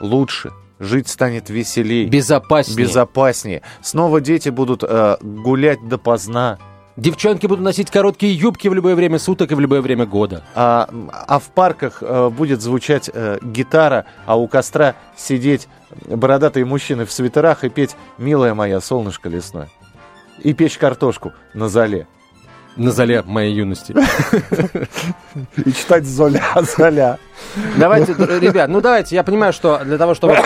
лучше, 0.00 0.52
жить 0.78 1.08
станет 1.08 1.50
веселее. 1.50 2.06
Безопаснее. 2.06 2.78
Безопаснее. 2.78 3.62
Снова 3.82 4.20
дети 4.20 4.48
будут 4.48 4.82
э, 4.82 5.16
гулять 5.20 5.86
допоздна. 5.86 6.58
Девчонки 6.96 7.46
будут 7.46 7.64
носить 7.64 7.92
короткие 7.92 8.34
юбки 8.34 8.66
в 8.66 8.74
любое 8.74 8.96
время 8.96 9.20
суток 9.20 9.52
и 9.52 9.54
в 9.54 9.60
любое 9.60 9.82
время 9.82 10.04
года. 10.04 10.42
А, 10.56 10.88
а 11.28 11.38
в 11.38 11.44
парках 11.50 11.98
э, 12.00 12.28
будет 12.28 12.60
звучать 12.60 13.08
э, 13.12 13.38
гитара, 13.40 14.04
а 14.26 14.36
у 14.36 14.48
костра 14.48 14.96
сидеть 15.16 15.68
бородатые 16.06 16.64
мужчины 16.64 17.04
в 17.04 17.12
свитерах 17.12 17.62
и 17.62 17.68
петь 17.68 17.94
«Милая 18.18 18.54
моя, 18.54 18.80
солнышко 18.80 19.28
лесное». 19.28 19.68
И 20.42 20.54
печь 20.54 20.78
картошку 20.78 21.32
на 21.54 21.68
зале. 21.68 22.08
На 22.78 22.92
зале 22.92 23.22
моей 23.26 23.54
юности. 23.54 23.94
И 25.64 25.72
читать 25.72 26.06
Золя, 26.06 26.42
Золя. 26.76 27.18
Давайте, 27.76 28.12
ребят, 28.12 28.68
ну 28.68 28.80
давайте, 28.80 29.16
я 29.16 29.24
понимаю, 29.24 29.52
что 29.52 29.80
для 29.84 29.98
того, 29.98 30.14
чтобы 30.14 30.36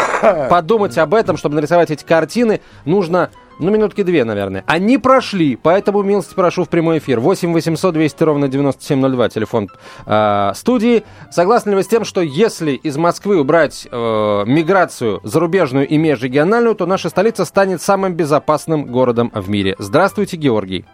подумать 0.48 0.96
об 0.98 1.14
этом, 1.14 1.36
чтобы 1.36 1.56
нарисовать 1.56 1.90
эти 1.90 2.04
картины, 2.04 2.60
нужно 2.86 3.30
ну, 3.58 3.70
минутки 3.70 4.02
две, 4.02 4.24
наверное. 4.24 4.64
Они 4.66 4.98
прошли, 4.98 5.56
поэтому 5.56 6.02
милости 6.02 6.34
прошу 6.34 6.64
в 6.64 6.68
прямой 6.68 6.98
эфир. 6.98 7.20
8 7.20 7.52
800 7.52 7.94
200 7.94 8.24
ровно 8.24 8.48
9702, 8.48 9.28
телефон 9.28 9.68
э, 10.06 10.52
студии. 10.54 11.04
Согласны 11.30 11.70
ли 11.70 11.76
вы 11.76 11.82
с 11.82 11.86
тем, 11.86 12.04
что 12.04 12.22
если 12.22 12.72
из 12.72 12.96
Москвы 12.96 13.38
убрать 13.38 13.86
э, 13.90 14.44
миграцию 14.46 15.20
зарубежную 15.22 15.86
и 15.86 15.96
межрегиональную, 15.96 16.74
то 16.74 16.86
наша 16.86 17.08
столица 17.10 17.44
станет 17.44 17.82
самым 17.82 18.14
безопасным 18.14 18.86
городом 18.86 19.30
в 19.34 19.48
мире? 19.50 19.76
Здравствуйте, 19.78 20.36
Георгий. 20.36 20.86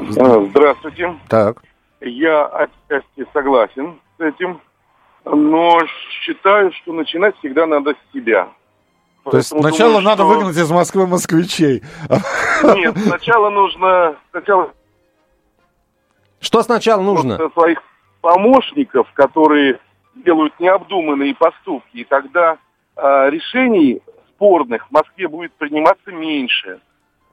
А, 0.00 0.46
здравствуйте. 0.50 1.16
Так. 1.28 1.62
Я 2.00 2.46
отчасти 2.46 3.26
согласен 3.32 3.98
с 4.16 4.20
этим, 4.20 4.60
но 5.24 5.80
считаю, 6.22 6.72
что 6.72 6.92
начинать 6.92 7.36
всегда 7.38 7.66
надо 7.66 7.94
с 7.94 8.12
себя. 8.12 8.48
То 9.24 9.36
есть 9.36 9.48
сначала 9.48 9.94
думаю, 9.94 10.04
надо 10.04 10.22
что... 10.22 10.28
выгнать 10.28 10.56
из 10.56 10.70
Москвы 10.70 11.06
москвичей. 11.06 11.82
Нет, 12.62 12.96
сначала 12.98 13.50
нужно... 13.50 14.16
Сначала... 14.30 14.70
Что 16.40 16.62
сначала 16.62 17.02
нужно? 17.02 17.50
Своих 17.50 17.82
помощников, 18.20 19.10
которые 19.12 19.80
делают 20.14 20.58
необдуманные 20.60 21.34
поступки, 21.34 21.98
и 21.98 22.04
тогда 22.04 22.58
э, 22.96 23.30
решений 23.30 24.00
спорных 24.30 24.86
в 24.88 24.92
Москве 24.92 25.28
будет 25.28 25.52
приниматься 25.54 26.12
меньше. 26.12 26.80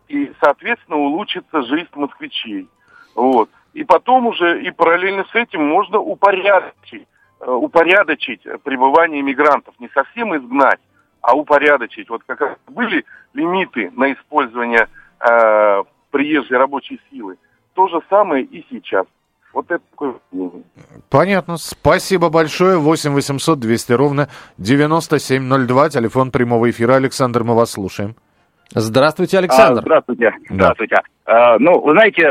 И, 0.08 0.32
соответственно, 0.40 0.98
улучшится 0.98 1.64
жизнь 1.64 1.90
москвичей. 1.96 2.70
Вот. 3.16 3.50
И 3.74 3.84
потом 3.84 4.28
уже, 4.28 4.62
и 4.62 4.72
параллельно 4.72 5.26
с 5.32 5.36
этим 5.36 5.66
можно 5.66 6.00
упорядочить, 6.00 7.08
э, 7.42 7.52
упорядочить 7.52 8.42
пребывание 8.64 9.22
мигрантов. 9.22 9.74
Не 9.80 9.90
совсем 9.90 10.36
изгнать, 10.38 10.80
а 11.22 11.36
упорядочить. 11.36 12.10
Вот 12.10 12.24
как 12.26 12.42
раз 12.42 12.58
были 12.68 13.04
лимиты 13.34 13.92
на 13.96 14.14
использование 14.14 14.88
э, 15.20 15.84
приезжей 16.12 16.58
рабочей 16.58 17.02
силы. 17.10 17.38
То 17.74 17.88
же 17.88 18.00
самое 18.10 18.44
и 18.44 18.66
сейчас. 18.70 19.06
Вот 19.52 19.72
это 19.72 19.84
такое 19.90 20.16
Понятно. 21.10 21.58
Спасибо 21.58 22.30
большое. 22.30 22.78
8 22.78 23.14
800 23.14 23.60
200 23.60 23.94
ровно 23.94 24.30
9702. 24.58 25.90
Телефон 25.90 26.32
прямого 26.32 26.70
эфира. 26.70 26.96
Александр, 26.96 27.44
мы 27.44 27.56
вас 27.56 27.72
слушаем. 27.72 28.16
Здравствуйте, 28.74 29.38
Александр. 29.38 29.80
А, 29.80 29.82
здравствуйте. 29.82 30.32
Здравствуйте. 30.50 30.98
А, 31.26 31.58
ну, 31.60 31.80
вы 31.80 31.92
знаете, 31.92 32.24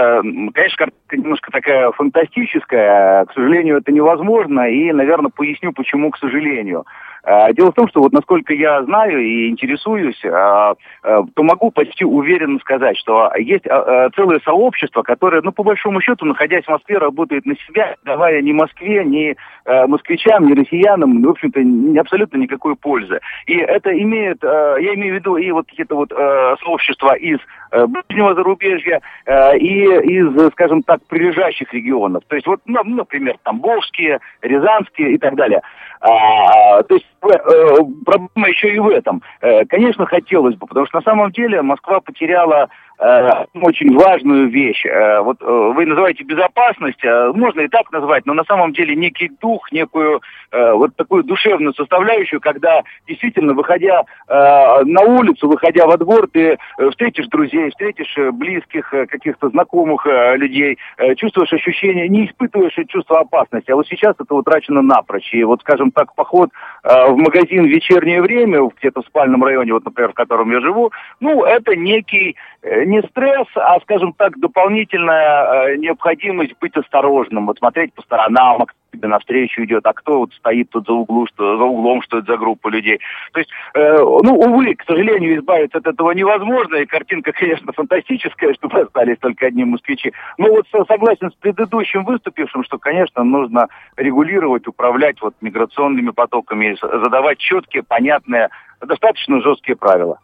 конечно, 0.53 0.77
картинка 0.77 1.17
немножко 1.17 1.51
такая 1.51 1.91
фантастическая. 1.93 3.25
К 3.27 3.33
сожалению, 3.33 3.79
это 3.79 3.93
невозможно. 3.93 4.69
И, 4.69 4.93
наверное, 4.93 5.31
поясню, 5.35 5.73
почему, 5.73 6.11
к 6.11 6.19
сожалению. 6.19 6.85
Э, 7.25 7.53
дело 7.55 7.73
в 7.73 7.75
том, 7.75 7.89
что 7.89 8.01
вот 8.01 8.13
насколько 8.13 8.53
я 8.53 8.83
знаю 8.85 9.19
и 9.19 9.49
интересуюсь, 9.49 10.21
э, 10.25 10.29
э, 10.29 11.23
то 11.35 11.43
могу 11.43 11.71
почти 11.71 12.05
уверенно 12.05 12.59
сказать, 12.61 12.99
что 12.99 13.33
есть 13.37 13.65
целое 13.65 14.41
сообщество, 14.45 15.03
которое, 15.03 15.41
ну, 15.43 15.53
по 15.53 15.63
большому 15.63 16.01
счету, 16.01 16.27
находясь 16.27 16.65
в 16.65 16.71
Москве, 16.71 16.99
работает 16.99 17.47
на 17.47 17.55
себя, 17.57 17.95
давая 18.05 18.43
ни 18.43 18.53
Москве, 18.53 19.05
ни 19.05 19.37
москвичам, 19.87 20.47
ни 20.47 20.53
россиянам, 20.55 21.23
в 21.23 21.29
общем-то, 21.31 22.01
абсолютно 22.01 22.37
никакой 22.37 22.77
пользы. 22.77 23.21
И 23.47 23.57
это 23.57 23.91
имеет, 23.99 24.43
я 24.43 24.95
имею 24.95 25.15
в 25.15 25.19
виду 25.19 25.37
и 25.37 25.51
вот 25.53 25.67
это 25.77 25.95
вот 25.95 26.11
сообщество 26.11 27.15
из 27.15 27.39
ближнего 27.71 28.35
зарубежья 28.35 29.01
и 29.27 29.85
из, 29.85 30.53
скажем 30.53 30.83
так, 30.83 31.01
прилежащих 31.07 31.73
регионов. 31.73 32.25
То 32.29 32.37
есть 32.37 32.47
вот, 32.47 32.61
ну, 32.67 32.83
например, 32.85 33.37
Тамбовские, 33.43 34.21
Рязанские 34.43 35.15
и 35.15 35.19
так 35.19 35.35
далее. 35.35 35.63
А, 36.01 36.83
то 36.83 36.95
есть 36.95 37.07
проблема 38.05 38.49
еще 38.49 38.75
и 38.75 38.79
в 38.79 38.89
этом. 38.89 39.23
Э, 39.41 39.65
конечно, 39.65 40.07
хотелось 40.07 40.57
бы, 40.57 40.67
потому 40.67 40.87
что 40.87 40.99
на 40.99 41.03
самом 41.03 41.33
деле 41.33 41.63
Москва 41.63 42.01
потеряла 42.01 42.69
Э, 42.97 43.47
очень 43.55 43.93
важную 43.97 44.49
вещь. 44.49 44.87
Э, 44.87 45.21
вот 45.21 45.43
э, 45.43 45.45
вы 45.45 45.85
называете 45.85 46.23
безопасность, 46.23 47.03
можно 47.35 47.63
и 47.63 47.69
так 47.69 47.91
назвать, 47.91 48.25
но 48.25 48.35
на 48.35 48.45
самом 48.45 48.73
деле 48.73 48.95
некий 48.95 49.31
дух, 49.41 49.73
некую 49.73 50.21
вот 50.53 50.95
такую 50.95 51.25
душевную 51.25 51.75
составляющую, 51.75 52.41
когда 52.41 52.83
действительно, 53.09 53.55
выходя 53.55 54.05
на 54.29 55.01
улицу, 55.03 55.49
выходя 55.49 55.87
во 55.87 55.97
двор, 55.97 56.29
ты 56.33 56.59
встретишь 56.91 57.27
друзей, 57.27 57.71
встретишь 57.71 58.15
близких, 58.35 58.89
каких-то 58.91 59.49
знакомых 59.49 60.07
людей, 60.07 60.79
чувствуешь 61.17 61.53
ощущение, 61.53 62.09
не 62.09 62.27
испытываешь 62.27 62.77
чувство 62.89 63.21
опасности. 63.21 63.71
А 63.73 63.77
вот 63.77 63.89
сейчас 63.89 64.15
это 64.19 64.33
утрачено 64.35 64.83
напрочь. 64.83 65.33
И 65.35 65.43
вот, 65.43 65.61
скажем 65.61 65.91
так, 65.91 66.15
поход 66.15 66.51
в 66.85 67.17
магазин 67.17 67.65
в 67.65 67.69
вечернее 67.69 68.21
время, 68.21 68.69
где-то 68.79 69.03
в 69.03 69.07
спальном 69.07 69.43
районе, 69.43 69.73
вот, 69.73 69.85
например, 69.85 70.11
в 70.13 70.15
котором 70.15 70.53
я 70.53 70.61
живу, 70.61 70.93
ну, 71.21 71.45
это 71.45 71.75
некий 71.75 72.37
не 72.63 73.03
стресс, 73.03 73.47
а, 73.57 73.79
скажем 73.81 74.13
так, 74.13 74.39
дополнительная 74.39 75.69
э, 75.69 75.77
необходимость 75.77 76.55
быть 76.61 76.77
осторожным, 76.77 77.47
вот 77.47 77.59
смотреть 77.59 77.93
по 77.93 78.03
сторонам, 78.03 78.63
а 78.63 78.67
тебе 78.95 79.09
навстречу 79.09 79.65
идет, 79.65 79.85
а 79.87 79.93
кто 79.93 80.21
вот 80.21 80.33
стоит 80.35 80.71
тут 80.71 80.87
за, 80.87 80.93
углу, 80.93 81.27
что, 81.27 81.59
за 81.59 81.65
углом, 81.65 82.03
что 82.03 82.19
это 82.19 82.33
за 82.33 82.39
группа 82.39 82.69
людей. 82.69 83.01
То 83.33 83.41
есть, 83.41 83.51
э, 83.75 83.99
ну, 83.99 84.39
увы, 84.39 84.75
к 84.75 84.85
сожалению, 84.85 85.39
избавиться 85.39 85.79
от 85.79 85.87
этого 85.87 86.13
невозможно, 86.13 86.77
и 86.77 86.87
картинка, 86.87 87.33
конечно, 87.33 87.73
фантастическая, 87.73 88.55
чтобы 88.55 88.81
остались 88.81 89.19
только 89.19 89.47
одни 89.47 89.65
москвичи. 89.65 90.13
Но 90.39 90.49
вот 90.49 90.67
согласен 90.89 91.31
с 91.31 91.35
предыдущим 91.35 92.05
выступившим, 92.05 92.65
что, 92.65 92.79
конечно, 92.79 93.25
нужно 93.25 93.69
регулировать, 93.97 94.67
управлять 94.67 95.21
вот 95.21 95.35
миграционными 95.41 96.11
потоками, 96.11 96.74
задавать 96.81 97.39
четкие, 97.39 97.83
понятные, 97.83 98.49
достаточно 98.81 99.41
жесткие 99.41 99.77
правила. 99.77 100.19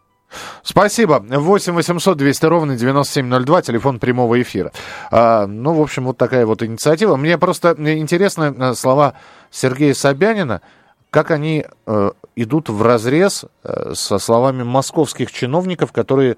Спасибо. 0.62 1.24
8 1.28 1.72
800 1.72 2.16
200 2.16 2.46
ровно 2.46 2.76
9702, 2.76 3.62
телефон 3.62 3.98
прямого 3.98 4.40
эфира. 4.40 4.72
А, 5.10 5.46
ну, 5.46 5.72
в 5.74 5.80
общем, 5.80 6.04
вот 6.04 6.18
такая 6.18 6.46
вот 6.46 6.62
инициатива. 6.62 7.16
Мне 7.16 7.36
просто 7.38 7.70
интересны 7.70 8.54
э, 8.56 8.74
слова 8.74 9.14
Сергея 9.50 9.94
Собянина, 9.94 10.62
как 11.10 11.32
они 11.32 11.64
э, 11.86 12.10
идут 12.36 12.68
в 12.68 12.82
разрез 12.82 13.44
э, 13.64 13.92
со 13.94 14.18
словами 14.18 14.62
московских 14.62 15.32
чиновников, 15.32 15.92
которые, 15.92 16.36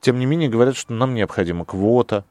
тем 0.00 0.18
не 0.18 0.24
менее, 0.24 0.48
говорят, 0.48 0.76
что 0.76 0.94
нам 0.94 1.14
необходима 1.14 1.66
квота, 1.66 2.24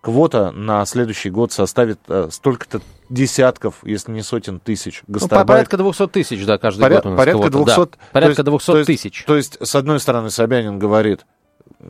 квота 0.00 0.52
на 0.52 0.84
следующий 0.86 1.30
год 1.30 1.52
составит 1.52 1.98
э, 2.08 2.28
столько-то 2.30 2.80
десятков, 3.08 3.76
если 3.82 4.12
не 4.12 4.22
сотен 4.22 4.60
тысяч 4.60 5.02
гастарбайтеров. 5.06 5.48
Ну, 5.48 5.52
порядка 5.52 5.76
200 5.76 6.08
тысяч, 6.08 6.46
да, 6.46 6.58
каждый 6.58 6.82
Поря- 6.82 6.94
год 6.96 7.06
у 7.06 7.08
нас 7.10 7.18
Порядка 7.18 7.50
200, 7.50 7.76
да. 7.76 7.86
порядка 8.12 8.42
200 8.42 8.66
то 8.66 8.76
есть, 8.78 8.86
тысяч. 8.86 9.24
То 9.24 9.36
есть, 9.36 9.52
то 9.52 9.62
есть, 9.62 9.70
с 9.70 9.74
одной 9.74 10.00
стороны, 10.00 10.30
Собянин 10.30 10.78
говорит, 10.78 11.26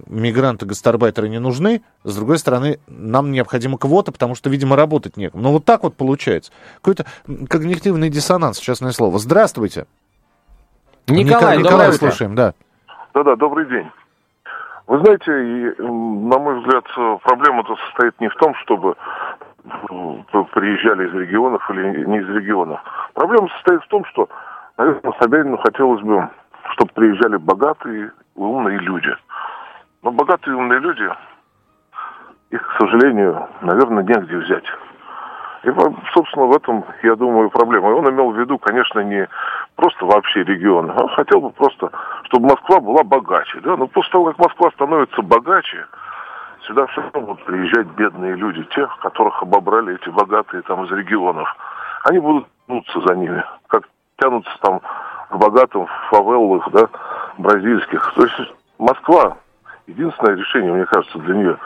мигранты-гастарбайтеры 0.07 1.29
не 1.29 1.39
нужны, 1.39 1.83
с 2.05 2.15
другой 2.15 2.39
стороны, 2.39 2.81
нам 2.87 3.33
необходима 3.33 3.79
квота, 3.79 4.13
потому 4.13 4.35
что, 4.35 4.51
видимо, 4.51 4.77
работать 4.77 5.17
некому. 5.17 5.43
Ну, 5.43 5.53
вот 5.53 5.65
так 5.65 5.83
вот 5.83 5.95
получается. 5.95 6.53
Какой-то 6.77 7.07
когнитивный 7.49 8.11
диссонанс, 8.11 8.59
честное 8.59 8.93
слово. 8.93 9.19
Здравствуйте. 9.19 9.87
Николай, 11.07 11.59
Николай, 11.59 11.93
слушаем, 11.93 12.35
да. 12.35 12.55
Да-да, 13.15 13.37
добрый 13.37 13.67
день. 13.69 13.91
Вы 14.87 15.01
знаете, 15.01 15.33
и, 15.33 15.83
на 15.83 16.39
мой 16.39 16.61
взгляд, 16.61 16.85
проблема-то 17.25 17.77
состоит 17.87 18.21
не 18.21 18.29
в 18.29 18.37
том, 18.37 18.55
чтобы 18.57 18.95
приезжали 20.53 21.09
из 21.09 21.15
регионов 21.15 21.69
или 21.71 22.05
не 22.05 22.19
из 22.19 22.29
регионов. 22.29 22.81
Проблема 23.15 23.49
состоит 23.49 23.83
в 23.83 23.89
том, 23.89 24.05
что, 24.05 24.29
наверное, 24.79 25.13
Собянину 25.21 25.57
хотелось 25.57 26.03
бы, 26.03 26.29
чтобы 26.75 26.93
приезжали 26.93 27.37
богатые, 27.37 28.13
умные 28.37 28.79
люди. 28.79 29.13
Но 30.03 30.13
богатые 30.13 30.55
и 30.55 30.57
умные 30.57 30.79
люди, 30.79 31.11
их, 32.51 32.63
к 32.63 32.79
сожалению, 32.79 33.49
наверное, 33.63 34.05
негде 34.05 34.37
взять. 34.37 34.67
И, 35.65 35.71
собственно, 36.13 36.47
в 36.47 36.55
этом, 36.55 36.85
я 37.03 37.17
думаю, 37.17 37.51
проблема. 37.51 37.91
И 37.91 37.93
он 37.93 38.09
имел 38.09 38.31
в 38.31 38.39
виду, 38.39 38.57
конечно, 38.57 39.01
не 39.01 39.27
просто 39.77 40.07
вообще 40.07 40.43
регион, 40.43 40.91
а 40.91 41.07
хотел 41.09 41.41
бы 41.41 41.51
просто, 41.51 41.91
чтобы 42.25 42.49
Москва 42.49 42.81
была 42.81 43.05
богаче. 43.05 43.61
Да? 43.61 43.77
Но 43.77 43.87
после 43.87 44.11
того, 44.11 44.25
как 44.27 44.39
Москва 44.39 44.71
становится 44.73 45.23
богаче, 45.23 45.87
сюда 46.67 46.87
все 46.87 47.03
равно 47.03 47.21
будут 47.21 47.45
приезжать 47.45 47.87
бедные 47.89 48.35
люди, 48.35 48.65
тех, 48.75 48.99
которых 48.99 49.43
обобрали 49.43 49.95
эти 49.95 50.09
богатые 50.09 50.63
там 50.63 50.85
из 50.85 50.93
регионов. 50.93 51.49
Они 52.05 52.19
будут 52.19 52.47
тянуться 52.67 53.01
за 53.01 53.15
ними, 53.15 53.45
как 53.69 53.85
тянутся 54.19 54.51
там 54.61 54.81
к 55.29 55.37
богатым 55.37 55.87
фавеллах, 56.11 56.69
да, 56.73 56.89
бразильских. 57.39 58.13
То 58.15 58.23
есть 58.23 58.55
Москва, 58.79 59.37
единственное 59.87 60.37
решение, 60.37 60.73
мне 60.73 60.87
кажется, 60.87 61.19
для 61.19 61.35
нее, 61.35 61.59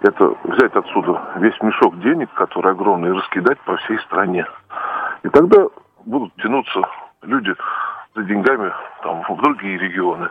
это 0.00 0.34
взять 0.44 0.74
отсюда 0.74 1.20
весь 1.36 1.60
мешок 1.60 1.98
денег, 2.00 2.32
который 2.34 2.72
огромный, 2.72 3.10
и 3.10 3.12
раскидать 3.12 3.58
по 3.60 3.76
всей 3.76 3.98
стране. 4.00 4.46
И 5.24 5.28
тогда 5.28 5.66
будут 6.06 6.34
тянуться 6.36 6.82
люди 7.22 7.54
за 8.14 8.22
деньгами 8.22 8.72
там, 9.02 9.22
в 9.28 9.42
другие 9.42 9.78
регионы. 9.78 10.28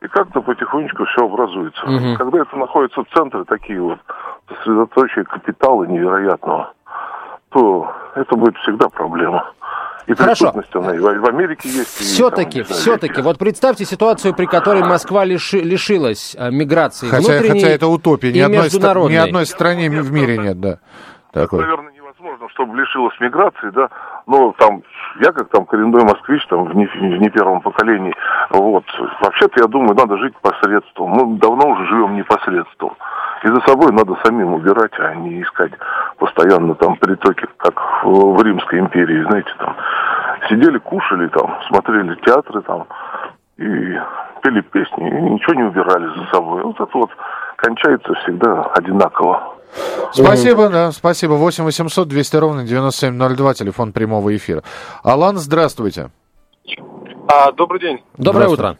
И 0.00 0.08
как-то 0.08 0.40
потихонечку 0.40 1.04
все 1.04 1.26
образуется. 1.26 1.86
Мгм. 1.86 2.16
Когда 2.16 2.40
это 2.42 2.56
находится 2.56 3.02
в 3.04 3.08
центре, 3.14 3.44
такие 3.44 3.80
вот 3.80 3.98
сосредоточие 4.48 5.24
капитала 5.24 5.84
невероятного, 5.84 6.72
то 7.50 7.92
это 8.14 8.34
будет 8.34 8.56
всегда 8.58 8.88
проблема. 8.88 9.52
И 10.06 10.14
Хорошо. 10.14 10.50
преступность 10.50 10.74
она 10.74 10.96
и 10.96 11.18
в 11.18 11.26
Америке 11.26 11.68
есть. 11.68 11.88
Все-таки, 11.88 12.62
все-таки, 12.62 13.20
вот 13.20 13.38
представьте 13.38 13.84
ситуацию, 13.84 14.34
при 14.34 14.46
которой 14.46 14.82
Москва 14.82 15.24
лиши- 15.24 15.60
лишилась 15.60 16.34
э, 16.38 16.50
миграции 16.50 17.08
Хотя, 17.08 17.34
внутренней 17.34 17.60
хотя 17.60 17.74
это 17.74 17.86
утопия. 17.86 18.32
Ни 18.32 18.38
и 18.38 18.40
одной, 18.40 18.68
ни 19.10 19.16
одной 19.16 19.46
стране 19.46 19.90
в 19.90 20.10
мире 20.10 20.38
нет, 20.38 20.58
да. 20.58 20.78
Такой. 21.32 21.60
наверное, 21.60 21.92
невозможно, 21.92 22.48
чтобы 22.48 22.76
лишилась 22.76 23.14
миграции, 23.20 23.70
да. 23.70 23.88
Но 24.30 24.52
там, 24.58 24.82
я 25.20 25.32
как 25.32 25.48
там 25.48 25.66
коренной 25.66 26.04
москвич, 26.04 26.46
там, 26.46 26.64
в 26.66 26.76
не, 26.76 26.86
в 26.86 27.02
не 27.02 27.28
первом 27.30 27.60
поколении, 27.62 28.14
вот. 28.50 28.84
Вообще-то, 29.20 29.60
я 29.60 29.66
думаю, 29.66 29.96
надо 29.96 30.18
жить 30.18 30.36
посредством. 30.40 31.10
Мы 31.10 31.38
давно 31.38 31.70
уже 31.70 31.84
живем 31.86 32.14
непосредством. 32.14 32.96
И 33.42 33.48
за 33.48 33.60
собой 33.62 33.90
надо 33.92 34.16
самим 34.22 34.54
убирать, 34.54 34.92
а 35.00 35.16
не 35.16 35.42
искать 35.42 35.72
постоянно 36.18 36.76
там 36.76 36.94
притоки, 36.94 37.44
как 37.56 38.04
в 38.04 38.40
Римской 38.40 38.78
империи, 38.78 39.24
знаете, 39.24 39.50
там. 39.58 39.74
Сидели, 40.48 40.78
кушали 40.78 41.26
там, 41.28 41.58
смотрели 41.66 42.14
театры 42.24 42.62
там 42.62 42.86
и 43.56 43.98
пели 44.42 44.60
песни, 44.60 45.08
и 45.08 45.22
ничего 45.22 45.54
не 45.54 45.64
убирали 45.64 46.06
за 46.06 46.24
собой. 46.32 46.62
Вот 46.62 46.80
это 46.80 46.96
вот 46.96 47.10
кончается 47.56 48.14
всегда 48.14 48.62
одинаково. 48.76 49.56
Спасибо, 50.12 50.68
да, 50.68 50.92
спасибо. 50.92 51.34
8 51.34 51.64
800 51.64 52.08
200 52.08 52.36
ровно 52.36 52.64
9702, 52.64 53.54
телефон 53.54 53.92
прямого 53.92 54.34
эфира. 54.36 54.62
Алан, 55.02 55.36
здравствуйте. 55.36 56.10
А, 57.28 57.52
добрый 57.52 57.80
день. 57.80 58.02
Доброе 58.16 58.48
утро. 58.48 58.76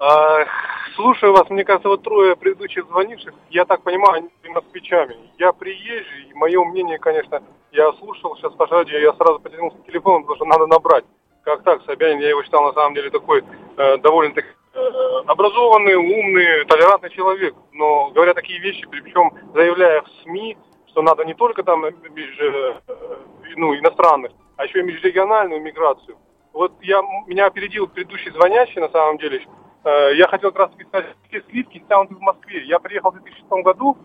А, 0.00 0.44
слушаю 0.96 1.32
вас, 1.32 1.48
мне 1.50 1.64
кажется, 1.64 1.88
вот 1.88 2.02
трое 2.02 2.34
предыдущих 2.34 2.86
звонивших, 2.86 3.32
я 3.50 3.64
так 3.64 3.82
понимаю, 3.82 4.14
они 4.14 4.28
москвичами. 4.52 5.16
Я 5.38 5.52
приезжий, 5.52 6.28
и 6.30 6.34
мое 6.34 6.64
мнение, 6.64 6.98
конечно, 6.98 7.42
я 7.72 7.92
слушал 7.94 8.36
сейчас 8.36 8.52
по 8.54 8.66
радио, 8.66 8.98
я 8.98 9.12
сразу 9.14 9.38
потянулся 9.38 9.76
к 9.78 9.86
телефону, 9.86 10.22
потому 10.22 10.36
что 10.36 10.44
надо 10.46 10.66
набрать. 10.66 11.04
Как 11.42 11.62
так, 11.62 11.82
Собянин, 11.86 12.20
я 12.20 12.30
его 12.30 12.42
считал 12.42 12.64
на 12.64 12.72
самом 12.72 12.94
деле 12.94 13.10
такой 13.10 13.42
э, 13.76 13.96
довольно-таки 13.98 14.48
образованный, 15.26 15.94
умный, 15.94 16.64
толерантный 16.66 17.10
человек. 17.10 17.54
Но 17.72 18.10
говоря 18.10 18.34
такие 18.34 18.58
вещи, 18.60 18.86
причем 18.88 19.32
заявляя 19.54 20.02
в 20.02 20.08
СМИ, 20.22 20.56
что 20.88 21.02
надо 21.02 21.24
не 21.24 21.34
только 21.34 21.62
там 21.62 21.84
э, 21.84 21.90
э, 21.90 22.74
ну, 23.56 23.74
иностранных, 23.76 24.32
а 24.56 24.64
еще 24.64 24.80
и 24.80 24.82
межрегиональную 24.82 25.60
миграцию. 25.60 26.16
Вот 26.52 26.72
я, 26.82 27.00
меня 27.26 27.46
опередил 27.46 27.86
предыдущий 27.86 28.32
звонящий, 28.32 28.80
на 28.80 28.88
самом 28.88 29.18
деле. 29.18 29.46
Э, 29.84 30.14
Я 30.14 30.26
хотел 30.28 30.50
как 30.50 30.60
раз 30.60 30.70
таки 30.72 30.84
сказать, 30.84 31.16
все 31.28 31.42
сливки 31.50 31.78
стянуты 31.84 32.14
в 32.14 32.20
Москве. 32.20 32.64
Я 32.64 32.78
приехал 32.78 33.10
в 33.10 33.22
2006 33.22 33.50
году, 33.64 33.96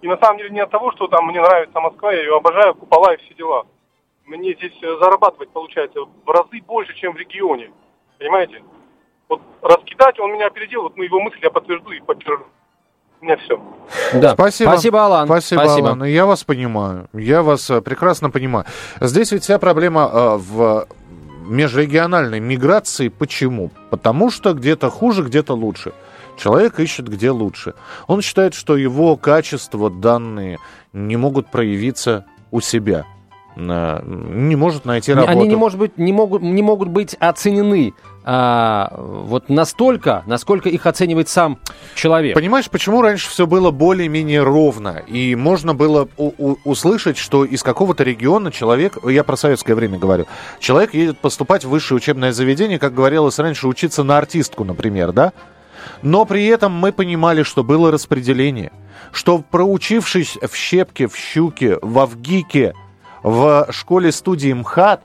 и 0.00 0.08
на 0.08 0.18
самом 0.18 0.38
деле 0.38 0.50
не 0.50 0.60
от 0.60 0.70
того, 0.70 0.90
что 0.92 1.06
там 1.06 1.26
мне 1.26 1.40
нравится 1.40 1.80
Москва, 1.80 2.12
я 2.12 2.20
ее 2.20 2.36
обожаю, 2.36 2.74
купола 2.74 3.14
и 3.14 3.18
все 3.18 3.34
дела. 3.34 3.66
Мне 4.24 4.54
здесь 4.54 4.76
э, 4.82 4.96
зарабатывать 5.00 5.50
получается 5.50 6.00
в 6.00 6.28
разы 6.30 6.60
больше, 6.66 6.94
чем 6.94 7.12
в 7.12 7.16
регионе. 7.16 7.72
Понимаете? 8.18 8.62
Вот 9.32 9.40
раскидать, 9.62 10.20
он 10.20 10.34
меня 10.34 10.48
опередил, 10.48 10.82
вот 10.82 10.96
ну, 10.98 11.02
его 11.02 11.18
мысли 11.18 11.38
я 11.42 11.50
подтвержду 11.50 11.90
и 11.92 12.00
подтвержу. 12.00 12.44
У 13.22 13.24
меня 13.24 13.38
все. 13.38 13.58
Да. 14.12 14.34
Спасибо. 14.34 14.70
Спасибо, 14.70 15.06
Алан. 15.06 15.26
Спасибо, 15.26 15.62
Алан. 15.62 16.04
Я 16.04 16.26
вас 16.26 16.44
понимаю. 16.44 17.08
Я 17.14 17.42
вас 17.42 17.70
э, 17.70 17.80
прекрасно 17.80 18.28
понимаю. 18.28 18.66
Здесь 19.00 19.32
ведь 19.32 19.44
вся 19.44 19.58
проблема 19.58 20.10
э, 20.12 20.36
в 20.36 20.86
межрегиональной 21.46 22.40
миграции. 22.40 23.08
Почему? 23.08 23.70
Потому 23.88 24.30
что 24.30 24.52
где-то 24.52 24.90
хуже, 24.90 25.22
где-то 25.22 25.54
лучше. 25.54 25.94
Человек 26.36 26.78
ищет 26.78 27.08
где 27.08 27.30
лучше. 27.30 27.72
Он 28.08 28.20
считает, 28.20 28.52
что 28.52 28.76
его 28.76 29.16
качество, 29.16 29.88
данные 29.88 30.58
не 30.92 31.16
могут 31.16 31.50
проявиться 31.50 32.26
у 32.50 32.60
себя. 32.60 33.06
Не 33.56 34.56
может 34.56 34.84
найти 34.84 35.12
работу. 35.12 35.32
Они 35.32 35.48
не, 35.48 35.56
может 35.56 35.78
быть, 35.78 35.98
не, 35.98 36.12
могут, 36.12 36.42
не 36.42 36.62
могут 36.62 36.88
быть 36.88 37.14
оценены 37.20 37.94
а, 38.24 38.92
вот 38.96 39.48
настолько, 39.48 40.22
насколько 40.26 40.68
их 40.68 40.86
оценивает 40.86 41.28
сам 41.28 41.58
человек. 41.94 42.34
Понимаешь, 42.34 42.70
почему 42.70 43.02
раньше 43.02 43.28
все 43.28 43.46
было 43.46 43.70
более-менее 43.70 44.42
ровно, 44.42 45.02
и 45.06 45.34
можно 45.34 45.74
было 45.74 46.08
услышать, 46.16 47.18
что 47.18 47.44
из 47.44 47.62
какого-то 47.62 48.04
региона 48.04 48.52
человек, 48.52 48.98
я 49.04 49.24
про 49.24 49.36
советское 49.36 49.74
время 49.74 49.98
говорю, 49.98 50.26
человек 50.60 50.94
едет 50.94 51.18
поступать 51.18 51.64
в 51.64 51.70
высшее 51.70 51.96
учебное 51.96 52.32
заведение, 52.32 52.78
как 52.78 52.94
говорилось 52.94 53.38
раньше, 53.38 53.66
учиться 53.66 54.04
на 54.04 54.18
артистку, 54.18 54.64
например, 54.64 55.12
да? 55.12 55.32
Но 56.02 56.24
при 56.24 56.46
этом 56.46 56.72
мы 56.72 56.92
понимали, 56.92 57.42
что 57.42 57.64
было 57.64 57.90
распределение, 57.90 58.70
что 59.10 59.38
проучившись 59.38 60.38
в 60.40 60.54
Щепке, 60.54 61.08
в 61.08 61.16
Щуке, 61.16 61.78
в 61.82 61.98
Авгике, 61.98 62.74
в 63.22 63.66
школе-студии 63.70 64.52
МХАТ, 64.52 65.02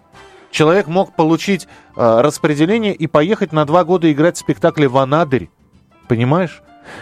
человек 0.52 0.88
мог 0.88 1.16
получить 1.16 1.68
э, 1.96 2.22
распределение 2.22 2.94
и 2.94 3.08
поехать 3.08 3.52
на 3.54 3.66
два 3.66 3.84
года 3.84 4.12
играть 4.12 4.38
в 4.38 4.40
спектакле 4.40 4.88
в 4.88 4.98
Анадырь. 4.98 5.50
Понимаешь? 6.08 6.62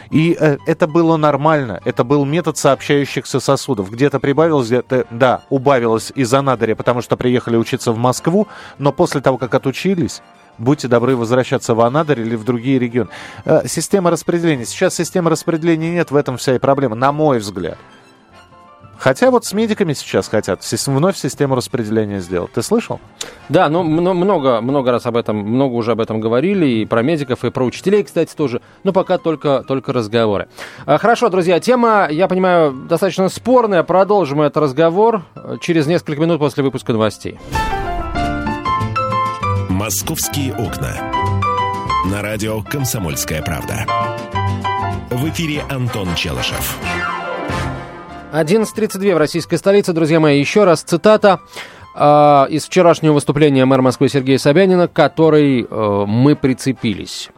И 0.09 0.35
э, 0.39 0.57
это 0.65 0.87
было 0.87 1.17
нормально. 1.17 1.79
Это 1.85 2.03
был 2.03 2.25
метод 2.25 2.57
сообщающихся 2.57 3.39
сосудов. 3.39 3.91
Где-то 3.91 4.19
прибавилось, 4.19 4.67
где-то, 4.67 5.05
да, 5.11 5.43
убавилось 5.49 6.11
из 6.15 6.33
Анадыря, 6.33 6.75
потому 6.75 7.01
что 7.01 7.17
приехали 7.17 7.57
учиться 7.57 7.91
в 7.91 7.97
Москву, 7.97 8.47
но 8.77 8.91
после 8.91 9.21
того, 9.21 9.37
как 9.37 9.53
отучились, 9.53 10.21
будьте 10.57 10.87
добры 10.87 11.15
возвращаться 11.15 11.75
в 11.75 11.81
Анадырь 11.81 12.21
или 12.21 12.35
в 12.35 12.43
другие 12.43 12.79
регионы. 12.79 13.09
Э, 13.45 13.67
система 13.67 14.09
распределения. 14.11 14.65
Сейчас 14.65 14.95
системы 14.95 15.29
распределения 15.29 15.91
нет, 15.91 16.11
в 16.11 16.15
этом 16.15 16.37
вся 16.37 16.55
и 16.55 16.59
проблема, 16.59 16.95
на 16.95 17.11
мой 17.11 17.39
взгляд. 17.39 17.77
Хотя 18.97 19.29
вот 19.31 19.45
с 19.45 19.53
медиками 19.53 19.93
сейчас 19.93 20.27
хотят 20.27 20.61
вновь 20.87 21.17
систему 21.17 21.55
распределения 21.55 22.19
сделать. 22.21 22.51
Ты 22.53 22.61
слышал? 22.61 22.99
Да, 23.49 23.69
ну 23.69 23.83
мно- 23.83 24.13
много, 24.13 24.61
много 24.61 24.91
раз 24.91 25.05
об 25.05 25.17
этом, 25.17 25.37
много 25.37 25.73
уже 25.73 25.91
об 25.91 25.99
этом 26.01 26.19
говорили, 26.19 26.65
и 26.65 26.85
про 26.85 27.01
медиков, 27.01 27.43
и 27.45 27.51
про 27.51 27.63
учителей, 27.63 28.03
кстати, 28.03 28.33
тоже. 28.35 28.61
Но 28.83 28.93
пока 28.93 29.17
только, 29.17 29.63
только 29.67 29.93
разговоры. 29.93 30.47
А, 30.85 30.97
Хорошо, 30.97 31.29
друзья, 31.29 31.59
тема, 31.59 32.07
я 32.09 32.27
понимаю, 32.27 32.71
достаточно 32.71 33.29
спорная. 33.29 33.83
Продолжим 33.83 34.41
этот 34.41 34.57
разговор 34.57 35.23
э, 35.35 35.57
через 35.61 35.87
несколько 35.87 36.21
минут 36.21 36.39
после 36.39 36.63
выпуска 36.63 36.93
новостей. 36.93 37.39
«Московские 39.69 40.53
окна». 40.53 40.95
На 42.11 42.21
радио 42.21 42.61
«Комсомольская 42.61 43.41
правда». 43.41 43.85
В 45.09 45.27
эфире 45.29 45.63
Антон 45.69 46.13
Челышев. 46.15 46.77
11.32 48.35 49.15
в 49.15 49.17
российской 49.17 49.55
столице. 49.55 49.93
Друзья 49.93 50.19
мои, 50.19 50.39
еще 50.39 50.65
раз 50.65 50.81
цитата 50.81 51.39
э, 51.95 52.45
из 52.49 52.65
вчерашнего 52.65 53.13
выступления 53.13 53.63
мэра 53.63 53.81
Москвы 53.81 54.09
Сергея 54.09 54.37
Собянина, 54.37 54.89
к 54.89 54.93
которой 54.93 55.63
э, 55.63 56.05
мы 56.05 56.35
прицепились. 56.35 57.29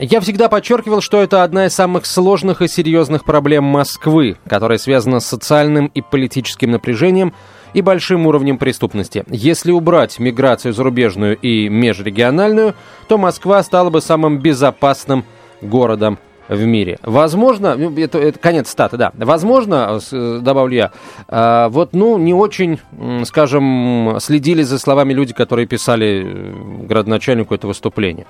Я 0.00 0.20
всегда 0.20 0.48
подчеркивал, 0.48 1.02
что 1.02 1.20
это 1.20 1.42
одна 1.42 1.66
из 1.66 1.74
самых 1.74 2.06
сложных 2.06 2.62
и 2.62 2.68
серьезных 2.68 3.24
проблем 3.24 3.64
Москвы, 3.64 4.38
которая 4.48 4.78
связана 4.78 5.20
с 5.20 5.26
социальным 5.26 5.86
и 5.88 6.00
политическим 6.00 6.70
напряжением 6.70 7.34
и 7.74 7.82
большим 7.82 8.26
уровнем 8.26 8.56
преступности. 8.56 9.24
Если 9.28 9.72
убрать 9.72 10.18
миграцию 10.18 10.72
зарубежную 10.72 11.36
и 11.36 11.68
межрегиональную, 11.68 12.74
то 13.08 13.18
Москва 13.18 13.62
стала 13.62 13.90
бы 13.90 14.00
самым 14.00 14.38
безопасным 14.38 15.24
городом 15.60 16.18
в 16.48 16.64
мире. 16.64 16.98
Возможно, 17.02 17.76
ну, 17.76 17.96
это, 17.96 18.18
это 18.18 18.38
конец 18.38 18.70
статы, 18.70 18.96
да. 18.96 19.12
Возможно, 19.14 20.00
добавлю 20.10 20.74
я, 20.74 20.90
э, 21.28 21.68
вот, 21.70 21.92
ну, 21.92 22.18
не 22.18 22.34
очень, 22.34 22.78
скажем, 23.24 24.16
следили 24.20 24.62
за 24.62 24.78
словами 24.78 25.12
люди, 25.12 25.32
которые 25.32 25.66
писали 25.66 26.24
э, 26.24 26.86
градоначальнику 26.86 27.54
это 27.54 27.66
выступление. 27.66 28.26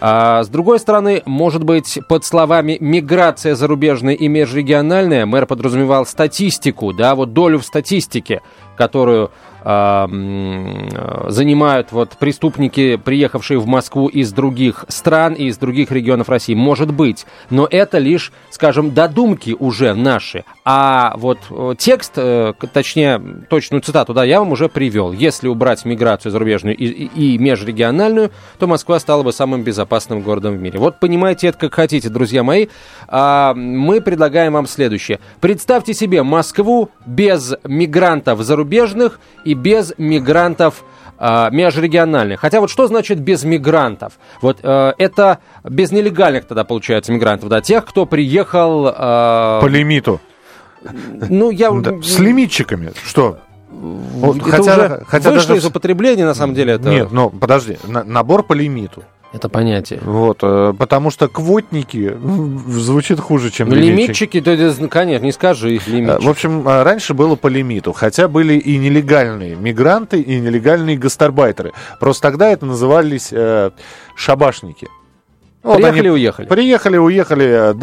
А 0.00 0.42
с 0.42 0.48
другой 0.48 0.78
стороны, 0.78 1.22
может 1.26 1.64
быть, 1.64 1.98
под 2.08 2.24
словами 2.24 2.76
миграция 2.80 3.54
зарубежная 3.54 4.14
и 4.14 4.28
межрегиональная 4.28 5.26
мэр 5.26 5.46
подразумевал 5.46 6.06
статистику, 6.06 6.92
да, 6.92 7.14
вот 7.14 7.32
долю 7.32 7.58
в 7.58 7.64
статистике, 7.64 8.42
которую 8.76 9.30
занимают 11.30 11.92
вот 11.92 12.10
преступники, 12.18 12.96
приехавшие 12.96 13.58
в 13.58 13.66
Москву 13.66 14.08
из 14.08 14.32
других 14.32 14.84
стран 14.88 15.34
и 15.34 15.46
из 15.46 15.58
других 15.58 15.90
регионов 15.90 16.28
России. 16.28 16.54
Может 16.54 16.92
быть, 16.92 17.26
но 17.50 17.66
это 17.70 17.98
лишь, 17.98 18.32
скажем, 18.50 18.92
додумки 18.92 19.56
уже 19.58 19.94
наши. 19.94 20.44
А 20.64 21.14
вот 21.16 21.38
э, 21.50 21.74
текст, 21.78 22.12
э, 22.16 22.52
точнее, 22.72 23.20
точную 23.48 23.82
цитату, 23.82 24.14
да, 24.14 24.24
я 24.24 24.40
вам 24.40 24.52
уже 24.52 24.68
привел. 24.68 25.12
Если 25.12 25.48
убрать 25.48 25.84
миграцию 25.84 26.32
зарубежную 26.32 26.76
и, 26.76 26.86
и, 26.86 27.34
и 27.34 27.38
межрегиональную, 27.38 28.30
то 28.58 28.66
Москва 28.66 28.98
стала 28.98 29.22
бы 29.22 29.32
самым 29.32 29.62
безопасным 29.62 30.22
городом 30.22 30.56
в 30.56 30.60
мире. 30.60 30.78
Вот 30.78 31.00
понимаете 31.00 31.48
это 31.48 31.58
как 31.58 31.74
хотите, 31.74 32.08
друзья 32.08 32.42
мои. 32.42 32.68
А, 33.08 33.54
мы 33.54 34.00
предлагаем 34.00 34.52
вам 34.52 34.66
следующее. 34.66 35.20
Представьте 35.40 35.94
себе 35.94 36.22
Москву 36.22 36.90
без 37.06 37.54
мигрантов 37.64 38.40
зарубежных 38.42 39.20
и 39.44 39.49
без 39.54 39.94
мигрантов 39.98 40.84
а, 41.22 41.50
межрегиональных. 41.50 42.40
Хотя 42.40 42.60
вот 42.60 42.70
что 42.70 42.86
значит 42.86 43.20
без 43.20 43.44
мигрантов? 43.44 44.14
Вот 44.40 44.60
э, 44.62 44.92
это 44.96 45.40
без 45.64 45.92
нелегальных 45.92 46.46
тогда 46.46 46.64
получается 46.64 47.12
мигрантов, 47.12 47.50
да, 47.50 47.60
тех, 47.60 47.84
кто 47.84 48.06
приехал... 48.06 48.86
Э, 48.88 49.60
По 49.60 49.66
лимиту. 49.66 50.18
Ну, 50.82 51.50
я... 51.50 51.70
Да, 51.72 52.00
с 52.02 52.18
лимитчиками, 52.18 52.92
что? 53.04 53.38
Вот, 53.70 54.36
это 54.36 54.50
хотя, 54.50 54.74
уже 54.74 55.04
хотя 55.06 55.30
вышло 55.30 55.48
даже... 55.48 55.60
из 55.60 55.66
употребления, 55.66 56.24
на 56.24 56.34
самом 56.34 56.54
деле. 56.54 56.74
Это... 56.74 56.88
Нет, 56.88 57.12
но 57.12 57.28
подожди, 57.28 57.76
на, 57.86 58.02
набор 58.02 58.42
по 58.42 58.54
лимиту. 58.54 59.04
Это 59.32 59.48
понятие. 59.48 60.00
Вот, 60.02 60.38
э, 60.42 60.74
потому 60.76 61.10
что 61.10 61.28
квотники 61.28 62.16
звучит 62.66 63.20
хуже, 63.20 63.50
чем 63.50 63.68
лимитчики. 63.68 64.40
Лимитчики, 64.40 64.40
то, 64.40 64.88
конечно, 64.88 65.24
не 65.24 65.30
скажи 65.30 65.76
их 65.76 65.86
лимитчики. 65.86 66.24
В 66.24 66.28
общем, 66.28 66.66
э, 66.66 66.82
раньше 66.82 67.14
было 67.14 67.36
по 67.36 67.46
лимиту, 67.46 67.92
хотя 67.92 68.26
были 68.26 68.54
и 68.54 68.76
нелегальные 68.76 69.54
мигранты, 69.54 70.20
и 70.20 70.40
нелегальные 70.40 70.98
гастарбайтеры. 70.98 71.72
Просто 72.00 72.22
тогда 72.22 72.50
это 72.50 72.66
назывались 72.66 73.28
э, 73.30 73.70
шабашники. 74.16 74.88
Приехали, 75.62 76.08
вот 76.08 76.14
уехали. 76.14 76.46
Приехали, 76.46 76.96
уехали, 76.96 77.74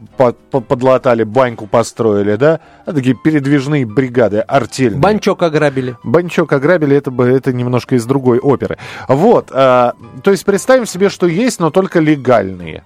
э, 0.00 0.32
дачу 0.52 0.60
подлатали, 0.60 1.22
баньку 1.24 1.66
построили, 1.66 2.36
да? 2.36 2.60
А 2.86 2.92
такие 2.92 3.14
передвижные 3.14 3.86
бригады 3.86 4.38
артельные. 4.40 5.00
Банчок 5.00 5.42
ограбили. 5.42 5.96
Банчок 6.04 6.52
ограбили, 6.52 6.96
это, 6.96 7.10
это 7.22 7.52
немножко 7.52 7.94
из 7.94 8.04
другой 8.04 8.38
оперы. 8.38 8.78
Вот, 9.08 9.50
а, 9.52 9.94
то 10.22 10.30
есть 10.30 10.44
представим 10.44 10.86
себе, 10.86 11.08
что 11.08 11.26
есть, 11.26 11.60
но 11.60 11.70
только 11.70 12.00
легальные. 12.00 12.84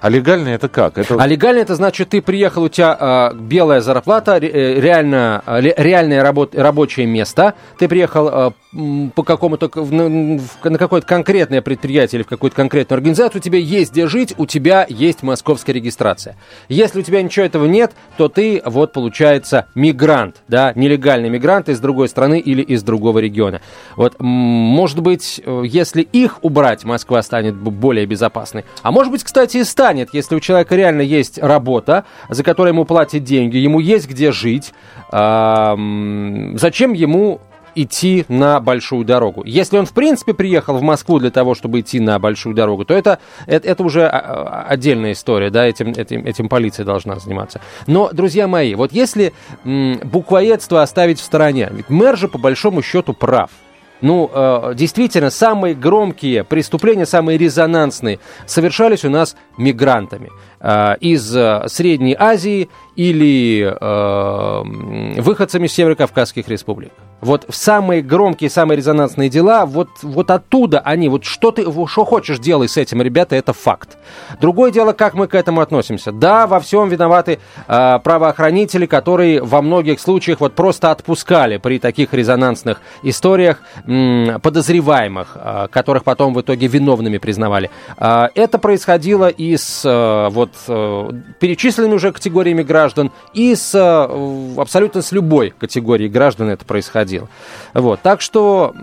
А 0.00 0.08
легально 0.08 0.48
это 0.48 0.68
как? 0.68 0.98
Это... 0.98 1.16
А 1.18 1.26
легально 1.26 1.58
это 1.58 1.74
значит, 1.74 2.10
ты 2.10 2.22
приехал, 2.22 2.62
у 2.64 2.68
тебя 2.68 2.96
э, 3.32 3.36
белая 3.36 3.80
зарплата, 3.80 4.36
э, 4.36 4.80
реально, 4.80 5.42
э, 5.46 5.60
реальное 5.60 6.22
рабо- 6.22 6.48
рабочее 6.52 7.06
место. 7.06 7.54
Ты 7.78 7.88
приехал 7.88 8.28
э, 8.28 9.10
по 9.14 9.22
какому-то 9.22 9.70
на, 9.90 10.08
на 10.08 10.78
какое-то 10.78 11.06
конкретное 11.06 11.62
предприятие 11.62 12.18
или 12.18 12.22
в 12.24 12.28
какую-то 12.28 12.56
конкретную 12.56 12.98
организацию, 12.98 13.40
у 13.40 13.42
тебя 13.42 13.58
есть 13.58 13.92
где 13.92 14.06
жить, 14.06 14.34
у 14.36 14.46
тебя 14.46 14.86
есть 14.88 15.22
московская 15.22 15.72
регистрация. 15.72 16.36
Если 16.68 17.00
у 17.00 17.02
тебя 17.02 17.22
ничего 17.22 17.46
этого 17.46 17.66
нет, 17.66 17.92
то 18.16 18.28
ты 18.28 18.62
вот 18.64 18.92
получается 18.92 19.66
мигрант, 19.74 20.36
да, 20.48 20.72
нелегальный 20.74 21.28
мигрант 21.28 21.68
из 21.68 21.80
другой 21.80 22.08
страны 22.08 22.38
или 22.38 22.62
из 22.62 22.82
другого 22.82 23.18
региона. 23.18 23.60
Вот, 23.96 24.16
может 24.20 25.00
быть, 25.00 25.40
э, 25.44 25.62
если 25.64 26.02
их 26.02 26.38
убрать, 26.42 26.84
Москва 26.84 27.22
станет 27.22 27.56
более 27.56 28.06
безопасной. 28.06 28.64
А 28.82 28.92
может 28.92 29.10
быть, 29.10 29.24
кстати, 29.24 29.58
и 29.58 29.64
станет 29.64 29.87
станет, 29.88 30.10
если 30.12 30.36
у 30.36 30.40
человека 30.40 30.76
реально 30.76 31.00
есть 31.00 31.38
работа, 31.38 32.04
за 32.28 32.44
которой 32.44 32.68
ему 32.68 32.84
платят 32.84 33.24
деньги, 33.24 33.56
ему 33.56 33.80
есть 33.80 34.06
где 34.06 34.32
жить, 34.32 34.74
зачем 35.10 36.92
ему 36.92 37.40
идти 37.74 38.26
на 38.28 38.60
большую 38.60 39.04
дорогу. 39.06 39.44
Если 39.46 39.78
он, 39.78 39.86
в 39.86 39.92
принципе, 39.92 40.34
приехал 40.34 40.76
в 40.76 40.82
Москву 40.82 41.18
для 41.20 41.30
того, 41.30 41.54
чтобы 41.54 41.80
идти 41.80 42.00
на 42.00 42.18
большую 42.18 42.54
дорогу, 42.54 42.84
то 42.84 42.92
это, 42.92 43.18
это, 43.46 43.66
это 43.66 43.82
уже 43.82 44.06
а, 44.06 44.18
а, 44.18 44.66
отдельная 44.68 45.12
история, 45.12 45.48
да, 45.48 45.64
этим, 45.64 45.92
этим, 45.92 46.26
этим 46.26 46.48
полиция 46.48 46.84
должна 46.84 47.18
заниматься. 47.18 47.60
Но, 47.86 48.10
друзья 48.12 48.46
мои, 48.46 48.74
вот 48.74 48.92
если 48.92 49.32
м, 49.64 50.00
буквоедство 50.02 50.82
оставить 50.82 51.20
в 51.20 51.24
стороне, 51.24 51.68
ведь 51.70 51.88
мэр 51.88 52.18
же, 52.18 52.28
по 52.28 52.38
большому 52.38 52.82
счету, 52.82 53.14
прав– 53.14 53.50
ну, 54.00 54.30
э, 54.32 54.74
действительно, 54.74 55.30
самые 55.30 55.74
громкие 55.74 56.44
преступления, 56.44 57.06
самые 57.06 57.38
резонансные 57.38 58.20
совершались 58.46 59.04
у 59.04 59.10
нас 59.10 59.36
мигрантами 59.56 60.30
э, 60.60 60.96
из 61.00 61.34
э, 61.34 61.64
Средней 61.66 62.16
Азии 62.18 62.68
или 62.98 63.62
э, 63.80 65.20
выходцами 65.20 65.66
из 65.66 65.72
Северо-Кавказских 65.72 66.48
республик. 66.48 66.90
Вот 67.20 67.46
самые 67.48 68.02
громкие, 68.02 68.50
самые 68.50 68.76
резонансные 68.76 69.28
дела, 69.28 69.66
вот, 69.66 69.88
вот 70.02 70.30
оттуда 70.32 70.80
они, 70.80 71.08
вот 71.08 71.24
что 71.24 71.52
ты, 71.52 71.62
что 71.62 72.04
хочешь 72.04 72.40
делай 72.40 72.68
с 72.68 72.76
этим, 72.76 73.00
ребята, 73.00 73.36
это 73.36 73.52
факт. 73.52 73.98
Другое 74.40 74.72
дело, 74.72 74.92
как 74.92 75.14
мы 75.14 75.28
к 75.28 75.36
этому 75.36 75.60
относимся. 75.60 76.10
Да, 76.10 76.48
во 76.48 76.58
всем 76.58 76.88
виноваты 76.88 77.38
э, 77.68 77.98
правоохранители, 78.02 78.86
которые 78.86 79.42
во 79.42 79.62
многих 79.62 80.00
случаях 80.00 80.40
вот 80.40 80.54
просто 80.54 80.90
отпускали 80.90 81.58
при 81.58 81.78
таких 81.78 82.12
резонансных 82.12 82.80
историях 83.04 83.60
м, 83.86 84.40
подозреваемых, 84.40 85.36
э, 85.36 85.68
которых 85.70 86.02
потом 86.02 86.34
в 86.34 86.40
итоге 86.40 86.66
виновными 86.66 87.18
признавали. 87.18 87.70
Э, 87.96 88.26
это 88.34 88.58
происходило 88.58 89.28
и 89.28 89.56
с 89.56 89.84
э, 89.84 90.28
вот 90.30 90.50
э, 90.66 91.10
перечисленными 91.38 91.94
уже 91.94 92.12
категориями 92.12 92.64
граждан, 92.64 92.87
и 93.34 93.54
с 93.54 93.74
э, 93.74 94.60
абсолютно 94.60 95.02
с 95.02 95.12
любой 95.12 95.50
категорией 95.58 96.08
граждан 96.08 96.48
это 96.48 96.64
происходило. 96.64 97.28
Вот, 97.74 98.00
так 98.00 98.20
что, 98.20 98.74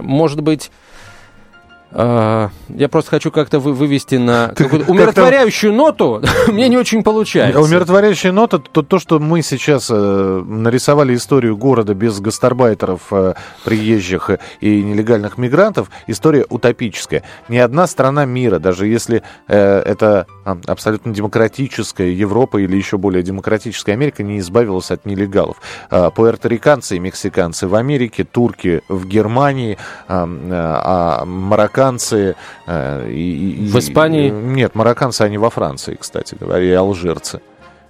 может 0.00 0.40
быть, 0.40 0.70
я 1.92 2.88
просто 2.90 3.10
хочу 3.10 3.30
как-то 3.30 3.58
вы, 3.58 3.72
вывести 3.72 4.16
на 4.16 4.52
умиротворяющую 4.88 5.72
ноту. 5.72 6.22
Мне 6.48 6.68
не 6.68 6.76
очень 6.76 7.02
получается. 7.02 7.60
Умиротворяющая 7.60 8.32
нота 8.32 8.58
то, 8.58 8.82
то, 8.82 8.98
что 8.98 9.18
мы 9.18 9.42
сейчас 9.42 9.88
э, 9.90 10.42
нарисовали 10.46 11.14
историю 11.14 11.56
города 11.56 11.94
без 11.94 12.20
гастарбайтеров, 12.20 13.00
э, 13.12 13.34
приезжих 13.64 14.30
и 14.60 14.82
нелегальных 14.82 15.38
мигрантов. 15.38 15.90
История 16.06 16.44
утопическая. 16.48 17.22
Ни 17.48 17.58
одна 17.58 17.86
страна 17.86 18.24
мира, 18.24 18.58
даже 18.58 18.86
если 18.86 19.22
э, 19.48 19.78
это 19.80 20.26
абсолютно 20.44 21.14
демократическая 21.14 22.12
Европа 22.12 22.58
или 22.58 22.76
еще 22.76 22.98
более 22.98 23.22
демократическая 23.22 23.92
Америка, 23.92 24.22
не 24.22 24.40
избавилась 24.40 24.90
от 24.90 25.06
нелегалов. 25.06 25.56
Э, 25.90 26.10
пуэрториканцы 26.14 26.96
и 26.96 26.98
мексиканцы 26.98 27.68
в 27.68 27.74
Америке, 27.74 28.24
турки 28.24 28.82
в 28.88 29.06
Германии, 29.06 29.78
э, 30.08 30.26
э, 30.26 31.24
марокканцы 31.24 31.85
марокканцы... 31.86 32.36
Э, 32.66 33.08
и, 33.08 33.68
в 33.70 33.78
Испании? 33.78 34.30
Нет, 34.30 34.74
марокканцы, 34.74 35.22
они 35.22 35.38
во 35.38 35.50
Франции, 35.50 35.96
кстати 35.98 36.36
говоря, 36.38 36.64
и 36.64 36.72
алжирцы. 36.72 37.40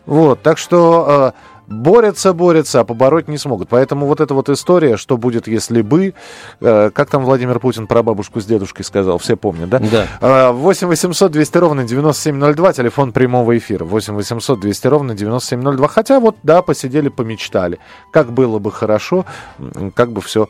Вот, 0.07 0.43
так 0.43 0.59
что... 0.59 1.33
Э, 1.35 1.57
борются, 1.69 2.33
борются, 2.33 2.81
а 2.81 2.85
побороть 2.85 3.29
не 3.29 3.39
смогут. 3.39 3.69
Поэтому 3.69 4.07
вот 4.07 4.21
эта 4.21 4.35
вот 4.35 4.49
история, 4.49 4.97
что 4.97 5.17
будет, 5.17 5.49
если 5.49 5.83
бы, 5.83 6.15
э, 6.61 6.91
как 6.91 7.11
там 7.11 7.25
Владимир 7.25 7.59
Путин 7.59 7.87
про 7.87 8.03
бабушку 8.03 8.41
с 8.41 8.47
дедушкой 8.47 8.85
сказал, 8.85 9.19
все 9.19 9.37
помнят, 9.37 9.69
да? 9.69 9.81
Да. 9.81 10.07
Э, 10.21 10.53
8 10.53 10.87
800 10.87 11.33
200 11.33 11.59
ровно 11.59 11.85
9702, 11.85 12.73
телефон 12.73 13.13
прямого 13.13 13.57
эфира. 13.57 13.85
8 13.85 14.15
800 14.15 14.61
200 14.61 14.87
ровно 14.87 15.15
9702. 15.15 15.89
Хотя 15.89 16.21
вот, 16.21 16.37
да, 16.43 16.63
посидели, 16.63 17.09
помечтали. 17.09 17.79
Как 18.13 18.33
было 18.33 18.59
бы 18.59 18.71
хорошо, 18.71 19.27
как 19.95 20.13
бы 20.13 20.21
все 20.21 20.49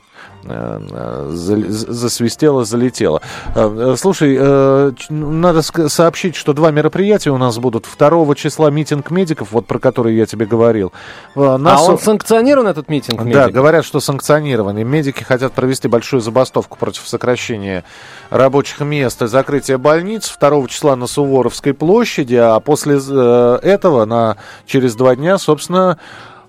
засвистело, 1.32 2.64
залетело. 2.64 3.20
Э, 3.54 3.94
слушай, 3.98 4.36
э, 4.38 4.92
надо 5.08 5.62
сообщить, 5.62 6.36
что 6.36 6.52
два 6.52 6.70
мероприятия 6.70 7.30
у 7.30 7.38
нас 7.38 7.58
будут. 7.58 7.86
2 7.98 8.34
числа 8.34 8.70
митинг 8.70 9.10
медиков, 9.10 9.52
вот 9.52 9.66
про 9.66 9.78
который 9.78 10.14
я 10.14 10.26
тебе 10.26 10.46
говорил. 10.46 10.92
Э, 11.34 11.56
нас... 11.56 11.80
А 11.80 11.90
он 11.90 11.98
санкционирован, 11.98 12.68
этот 12.68 12.88
митинг? 12.88 13.20
Медик? 13.22 13.34
Да, 13.34 13.50
говорят, 13.50 13.84
что 13.84 14.00
санкционирован. 14.00 14.78
И 14.78 14.84
медики 14.84 15.22
хотят 15.22 15.52
провести 15.52 15.88
большую 15.88 16.20
забастовку 16.20 16.78
против 16.78 17.06
сокращения 17.08 17.84
рабочих 18.30 18.80
мест 18.80 19.20
и 19.22 19.26
закрытия 19.26 19.78
больниц 19.78 20.34
2 20.38 20.68
числа 20.68 20.96
на 20.96 21.06
Суворовской 21.06 21.74
площади, 21.74 22.36
а 22.36 22.60
после 22.60 22.98
э, 22.98 23.58
этого 23.62 24.04
на, 24.04 24.36
через 24.66 24.94
два 24.94 25.16
дня, 25.16 25.38
собственно, 25.38 25.98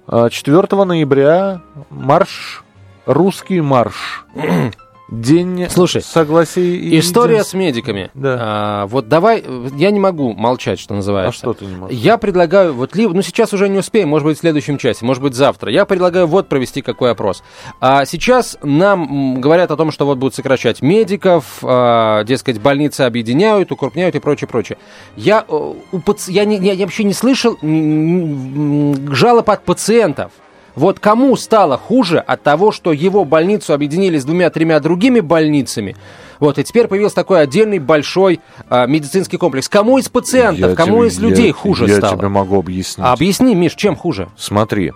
4 0.07 0.67
э, 0.71 0.83
ноября 0.85 1.61
марш, 1.89 2.63
русский 3.07 3.61
марш. 3.61 4.25
День 5.09 5.67
Слушай, 5.69 6.01
согласий. 6.01 6.99
История 6.99 7.37
день... 7.37 7.45
с 7.45 7.53
медиками. 7.53 8.11
Да. 8.13 8.37
А, 8.41 8.87
вот 8.87 9.07
давай, 9.07 9.41
я 9.77 9.89
не 9.89 10.01
могу 10.01 10.33
молчать, 10.33 10.81
что 10.81 10.95
называется. 10.95 11.29
А 11.29 11.53
что 11.53 11.53
ты 11.53 11.63
не 11.63 11.77
можешь? 11.77 11.97
Я 11.97 12.17
предлагаю, 12.17 12.73
вот 12.73 12.93
либо, 12.93 13.13
ну 13.13 13.21
сейчас 13.21 13.53
уже 13.53 13.69
не 13.69 13.77
успеем, 13.79 14.09
может 14.09 14.25
быть 14.25 14.37
в 14.37 14.41
следующем 14.41 14.77
часе, 14.77 15.05
может 15.05 15.23
быть 15.23 15.33
завтра. 15.33 15.71
Я 15.71 15.85
предлагаю 15.85 16.27
вот 16.27 16.49
провести 16.49 16.81
какой 16.81 17.11
опрос. 17.11 17.41
А 17.79 18.03
сейчас 18.03 18.57
нам 18.63 19.39
говорят 19.39 19.71
о 19.71 19.77
том, 19.77 19.91
что 19.91 20.05
вот 20.05 20.17
будут 20.17 20.35
сокращать 20.35 20.81
медиков, 20.81 21.59
а, 21.63 22.25
дескать, 22.25 22.59
больницы 22.59 23.01
объединяют, 23.03 23.71
укрупняют 23.71 24.15
и 24.15 24.19
прочее, 24.19 24.49
прочее. 24.49 24.77
Я, 25.15 25.45
э, 25.47 25.53
у, 25.53 26.01
я, 26.27 26.43
не, 26.43 26.57
я 26.57 26.83
вообще 26.83 27.05
не 27.05 27.13
слышал 27.13 27.57
жалоб 27.61 29.49
от 29.49 29.63
пациентов 29.63 30.33
Вот 30.77 30.99
кому 30.99 31.35
стало 31.35 31.75
хуже 31.77 32.19
от 32.19 32.43
того, 32.43 32.71
что 32.71 32.93
его 32.93 33.25
больницу 33.25 33.73
объединили 33.73 34.19
с 34.19 34.25
двумя-тремя 34.25 34.79
другими 34.79 35.21
больницами, 35.21 35.95
вот, 36.39 36.59
и 36.59 36.63
теперь 36.63 36.87
появился 36.87 37.15
такой 37.15 37.41
отдельный 37.41 37.79
большой 37.79 38.41
а, 38.69 38.85
медицинский 38.85 39.37
комплекс. 39.37 39.67
Кому 39.67 39.97
из 39.97 40.07
пациентов, 40.07 40.69
Я 40.69 40.75
кому 40.75 40.97
тебе- 40.99 41.07
из 41.07 41.19
людей 41.19 41.47
я- 41.47 41.53
хуже 41.53 41.87
я 41.87 41.95
стало? 41.97 42.15
тебе 42.17 42.27
могу 42.27 42.59
объяснить. 42.59 43.03
А 43.05 43.11
объясни, 43.13 43.55
Миш, 43.55 43.73
чем 43.73 43.95
хуже? 43.95 44.29
Смотри, 44.37 44.93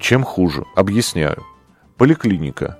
чем 0.00 0.24
хуже? 0.24 0.64
Объясняю. 0.74 1.44
Поликлиника. 1.98 2.78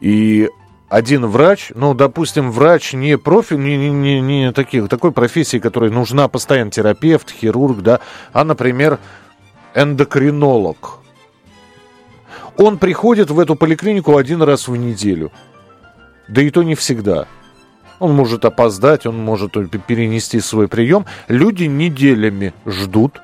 И 0.00 0.48
один 0.88 1.26
врач, 1.26 1.70
ну, 1.76 1.94
допустим, 1.94 2.50
врач 2.50 2.94
не 2.94 3.16
профиль, 3.16 3.58
не, 3.60 3.76
не, 3.76 3.90
не, 3.90 4.20
не 4.20 4.52
таких, 4.52 4.88
такой 4.88 5.12
профессии, 5.12 5.58
которой 5.58 5.90
нужна 5.90 6.26
постоянно 6.26 6.72
терапевт, 6.72 7.30
хирург, 7.30 7.78
да, 7.78 8.00
а, 8.32 8.42
например, 8.42 8.98
эндокринолог. 9.76 11.00
Он 12.56 12.78
приходит 12.78 13.30
в 13.30 13.38
эту 13.38 13.54
поликлинику 13.54 14.16
один 14.16 14.42
раз 14.42 14.66
в 14.66 14.74
неделю. 14.74 15.30
Да 16.26 16.42
и 16.42 16.50
то 16.50 16.62
не 16.62 16.74
всегда. 16.74 17.28
Он 17.98 18.14
может 18.14 18.44
опоздать, 18.44 19.06
он 19.06 19.18
может 19.18 19.52
перенести 19.86 20.40
свой 20.40 20.66
прием. 20.66 21.04
Люди 21.28 21.64
неделями 21.64 22.54
ждут 22.64 23.20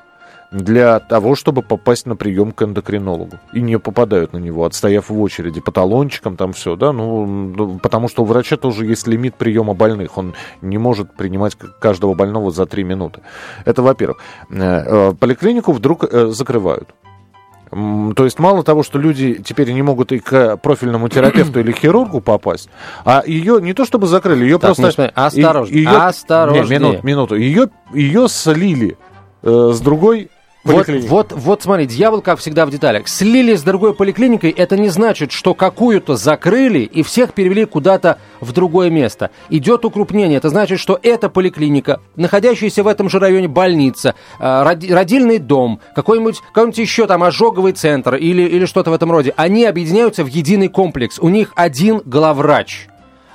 для 0.53 0.99
того, 0.99 1.35
чтобы 1.35 1.63
попасть 1.63 2.05
на 2.05 2.15
прием 2.15 2.51
к 2.51 2.61
эндокринологу. 2.61 3.39
И 3.53 3.61
не 3.61 3.79
попадают 3.79 4.33
на 4.33 4.37
него, 4.37 4.65
отстояв 4.65 5.09
в 5.09 5.19
очереди 5.19 5.59
по 5.59 5.71
талончикам, 5.71 6.37
там 6.37 6.53
все, 6.53 6.75
да, 6.75 6.93
ну, 6.93 7.25
ну, 7.25 7.79
потому 7.79 8.07
что 8.07 8.21
у 8.21 8.25
врача 8.25 8.55
тоже 8.55 8.85
есть 8.85 9.07
лимит 9.07 9.35
приема 9.35 9.73
больных. 9.73 10.17
Он 10.17 10.35
не 10.61 10.77
может 10.77 11.15
принимать 11.15 11.57
каждого 11.79 12.13
больного 12.13 12.51
за 12.51 12.65
три 12.67 12.83
минуты. 12.83 13.21
Это 13.65 13.81
во-первых. 13.81 14.19
Э, 14.49 15.09
э, 15.09 15.13
Поликлинику 15.19 15.71
вдруг 15.71 16.03
э, 16.03 16.27
закрывают. 16.27 16.89
То 17.71 18.23
есть 18.23 18.37
мало 18.37 18.63
того, 18.63 18.83
что 18.83 18.99
люди 18.99 19.41
теперь 19.43 19.71
не 19.71 19.81
могут 19.81 20.11
и 20.11 20.19
к 20.19 20.57
профильному 20.57 21.09
терапевту 21.09 21.59
или 21.61 21.71
хирургу 21.71 22.21
попасть, 22.21 22.69
а 23.03 23.23
ее 23.25 23.59
не 23.59 23.73
то 23.73 23.83
чтобы 23.85 24.05
закрыли, 24.05 24.43
ее 24.43 24.59
Так, 24.59 24.75
просто... 24.75 24.83
Её- 25.79 26.05
осторожнее. 26.05 26.63
Не, 26.65 26.85
минуту, 26.85 26.99
минуту. 27.01 27.35
Ее, 27.35 27.69
ее 27.91 28.27
слили 28.27 28.95
с 29.41 29.79
другой 29.79 30.29
Вот, 30.63 30.87
вот, 30.87 31.33
вот 31.33 31.61
смотри, 31.63 31.85
дьявол, 31.85 32.21
как 32.21 32.39
всегда, 32.39 32.65
в 32.65 32.71
деталях. 32.71 33.09
Слили 33.09 33.55
с 33.55 33.63
другой 33.63 33.93
поликлиникой, 33.93 34.51
это 34.51 34.77
не 34.77 34.87
значит, 34.87 35.33
что 35.33 35.53
какую-то 35.53 36.15
закрыли 36.15 36.79
и 36.79 37.03
всех 37.03 37.33
перевели 37.33 37.65
куда-то 37.65 38.17
в 38.39 38.53
другое 38.53 38.89
место. 38.89 39.31
Идет 39.49 39.83
укрупнение. 39.83 40.37
Это 40.37 40.49
значит, 40.49 40.79
что 40.79 40.97
эта 41.03 41.29
поликлиника, 41.29 41.99
находящаяся 42.15 42.83
в 42.83 42.87
этом 42.87 43.09
же 43.09 43.19
районе 43.19 43.49
больница, 43.49 44.15
э, 44.39 44.43
роди- 44.43 44.93
родильный 44.93 45.39
дом, 45.39 45.81
какой-нибудь, 45.95 46.39
какой-нибудь 46.53 46.77
еще 46.77 47.07
там 47.07 47.23
ожоговый 47.23 47.73
центр 47.73 48.15
или, 48.15 48.43
или 48.43 48.65
что-то 48.65 48.91
в 48.91 48.93
этом 48.93 49.11
роде, 49.11 49.33
они 49.35 49.65
объединяются 49.65 50.23
в 50.23 50.27
единый 50.27 50.69
комплекс. 50.69 51.19
У 51.19 51.27
них 51.27 51.51
один 51.55 52.01
главврач. 52.05 52.87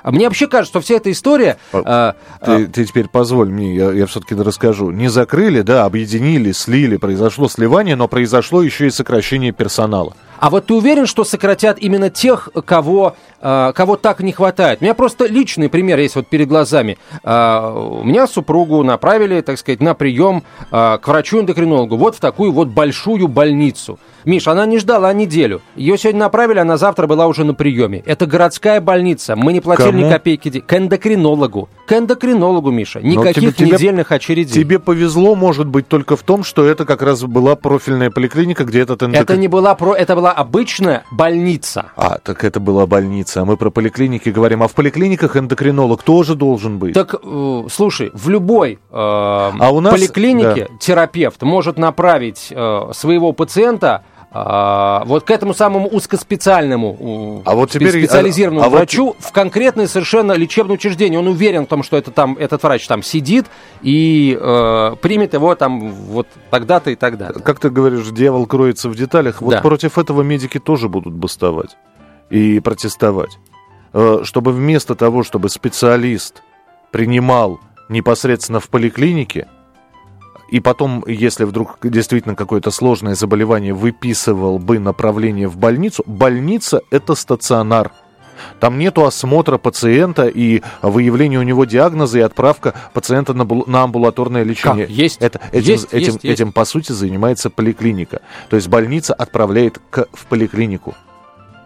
А 0.08 0.10
Мне 0.10 0.24
вообще 0.24 0.46
кажется, 0.46 0.70
что 0.70 0.80
вся 0.80 0.94
эта 0.94 1.12
история... 1.12 1.58
э, 1.70 2.12
Ты, 2.42 2.66
ты 2.68 2.86
теперь 2.86 3.08
позволь 3.08 3.50
мне, 3.50 3.74
я, 3.74 3.92
я 3.92 4.06
все-таки 4.06 4.34
расскажу. 4.34 4.90
Не 4.90 5.08
закрыли, 5.08 5.60
да, 5.60 5.84
объединили, 5.84 6.52
слили, 6.52 6.96
произошло 6.96 7.46
сливание, 7.46 7.94
но 7.94 8.08
произошло 8.08 8.62
еще 8.62 8.86
и 8.86 8.90
сокращение 8.90 9.52
персонала. 9.52 10.14
А 10.38 10.48
вот 10.48 10.66
ты 10.66 10.74
уверен, 10.74 11.04
что 11.06 11.24
сократят 11.24 11.78
именно 11.78 12.08
тех, 12.08 12.48
кого, 12.64 13.16
э, 13.42 13.72
кого 13.74 13.96
так 13.96 14.20
не 14.20 14.32
хватает? 14.32 14.80
У 14.80 14.84
меня 14.84 14.94
просто 14.94 15.26
личный 15.26 15.68
пример 15.68 15.98
есть 15.98 16.16
вот 16.16 16.28
перед 16.28 16.48
глазами. 16.48 16.96
Э, 17.22 17.70
у 17.74 18.02
меня 18.04 18.26
супругу 18.26 18.82
направили, 18.84 19.42
так 19.42 19.58
сказать, 19.58 19.82
на 19.82 19.92
прием 19.92 20.42
э, 20.70 20.98
к 21.02 21.06
врачу-эндокринологу. 21.06 21.96
Вот 21.98 22.16
в 22.16 22.20
такую 22.20 22.52
вот 22.52 22.68
большую 22.68 23.28
больницу. 23.28 23.98
Миш, 24.28 24.46
она 24.46 24.66
не 24.66 24.78
ждала 24.78 25.10
неделю. 25.14 25.62
Ее 25.74 25.96
сегодня 25.96 26.20
направили, 26.20 26.58
она 26.58 26.76
завтра 26.76 27.06
была 27.06 27.26
уже 27.28 27.44
на 27.44 27.54
приеме. 27.54 28.02
Это 28.04 28.26
городская 28.26 28.78
больница. 28.78 29.36
Мы 29.36 29.54
не 29.54 29.60
платили 29.62 29.86
Кому? 29.86 30.04
ни 30.06 30.10
копейки. 30.10 30.60
К 30.60 30.74
эндокринологу. 30.74 31.70
К 31.86 31.92
эндокринологу, 31.94 32.70
Миша. 32.70 33.00
Никаких 33.00 33.56
тебе- 33.56 33.70
недельных 33.70 34.12
очередей. 34.12 34.52
Тебе 34.52 34.78
повезло, 34.78 35.34
может 35.34 35.66
быть, 35.66 35.88
только 35.88 36.14
в 36.14 36.22
том, 36.22 36.44
что 36.44 36.66
это 36.66 36.84
как 36.84 37.00
раз 37.00 37.22
была 37.22 37.56
профильная 37.56 38.10
поликлиника, 38.10 38.64
где 38.64 38.80
этот 38.80 39.02
эндокрин... 39.02 39.22
Это 39.22 39.36
не 39.38 39.48
была 39.48 39.74
про, 39.74 39.94
это 39.94 40.14
была 40.14 40.32
обычная 40.32 41.04
больница. 41.10 41.86
А, 41.96 42.18
так 42.22 42.44
это 42.44 42.60
была 42.60 42.86
больница, 42.86 43.40
а 43.40 43.44
мы 43.46 43.56
про 43.56 43.70
поликлиники 43.70 44.28
говорим. 44.28 44.62
А 44.62 44.68
в 44.68 44.74
поликлиниках 44.74 45.38
эндокринолог 45.38 46.02
тоже 46.02 46.34
должен 46.34 46.78
быть. 46.78 46.92
Так, 46.92 47.14
э, 47.14 47.62
слушай, 47.70 48.10
в 48.12 48.28
любой 48.28 48.72
э, 48.74 48.78
А 48.92 49.70
у 49.72 49.80
нас- 49.80 49.94
поликлинике 49.94 50.68
терапевт 50.80 51.40
может 51.40 51.78
направить 51.78 52.48
э, 52.50 52.90
своего 52.92 53.32
пациента 53.32 54.02
э, 54.32 55.00
вот 55.06 55.24
к 55.24 55.30
этому 55.30 55.54
самому 55.54 55.88
узкоспециальному, 55.88 57.42
А 57.44 57.54
вот 57.54 57.70
теперь- 57.70 57.90
специализированному 57.90 58.62
а- 58.64 58.66
а 58.66 58.68
вот- 58.70 58.76
врачу 58.78 59.16
в 59.18 59.32
конкретное 59.32 59.86
совершенно 59.86 60.32
лечебное 60.32 60.74
учреждение. 60.74 61.18
Он 61.18 61.28
уверен 61.28 61.64
в 61.64 61.68
том, 61.68 61.82
что 61.82 61.96
это 61.96 62.10
там, 62.10 62.36
этот 62.38 62.62
врач 62.62 62.86
там 62.86 63.02
сидит 63.02 63.46
и 63.82 64.38
э, 64.40 64.96
примет 65.00 65.34
его 65.34 65.54
там 65.54 65.90
вот 65.92 66.26
тогда-то 66.50 66.90
и 66.90 66.94
тогда-то. 66.94 67.40
Как 67.40 67.58
ты 67.58 67.70
говоришь, 67.70 68.06
дьявол 68.08 68.46
кроется 68.46 68.88
в 68.88 68.94
деталях. 68.96 69.40
Вот 69.40 69.50
Да. 69.50 69.60
против 69.60 69.98
этого 69.98 70.22
медики 70.22 70.58
тоже 70.58 70.88
будут 70.88 71.14
бастовать 71.14 71.76
и 72.30 72.60
протестовать. 72.60 73.38
Э, 73.94 74.20
Чтобы 74.24 74.52
вместо 74.52 74.94
того, 74.94 75.22
чтобы 75.22 75.48
специалист 75.48 76.42
принимал 76.90 77.60
непосредственно 77.88 78.60
в 78.60 78.68
поликлинике, 78.68 79.48
и 80.48 80.60
потом, 80.60 81.04
если 81.06 81.44
вдруг 81.44 81.78
действительно 81.82 82.34
какое-то 82.34 82.70
сложное 82.70 83.14
заболевание, 83.14 83.74
выписывал 83.74 84.58
бы 84.58 84.78
направление 84.78 85.48
в 85.48 85.56
больницу, 85.56 86.02
больница– 86.06 86.80
это 86.90 87.14
стационар. 87.14 87.92
Там 88.60 88.78
нету 88.78 89.04
осмотра 89.04 89.58
пациента 89.58 90.26
и 90.28 90.62
выявления 90.80 91.38
у 91.38 91.42
него 91.42 91.64
диагноза 91.64 92.18
и 92.18 92.22
отправка 92.22 92.74
пациента 92.94 93.34
на, 93.34 93.44
на 93.44 93.82
амбулаторное 93.82 94.44
лечение. 94.44 94.86
Как? 94.86 94.94
Есть. 94.94 95.18
Это, 95.20 95.40
этим, 95.52 95.72
Есть, 95.72 95.88
этим, 95.92 96.12
есть. 96.14 96.24
этим, 96.24 96.52
по 96.52 96.64
сути, 96.64 96.92
занимается 96.92 97.50
поликлиника. 97.50 98.22
То 98.48 98.56
есть 98.56 98.68
больница 98.68 99.12
отправляет 99.14 99.80
к, 99.90 100.06
в 100.12 100.26
поликлинику. 100.26 100.94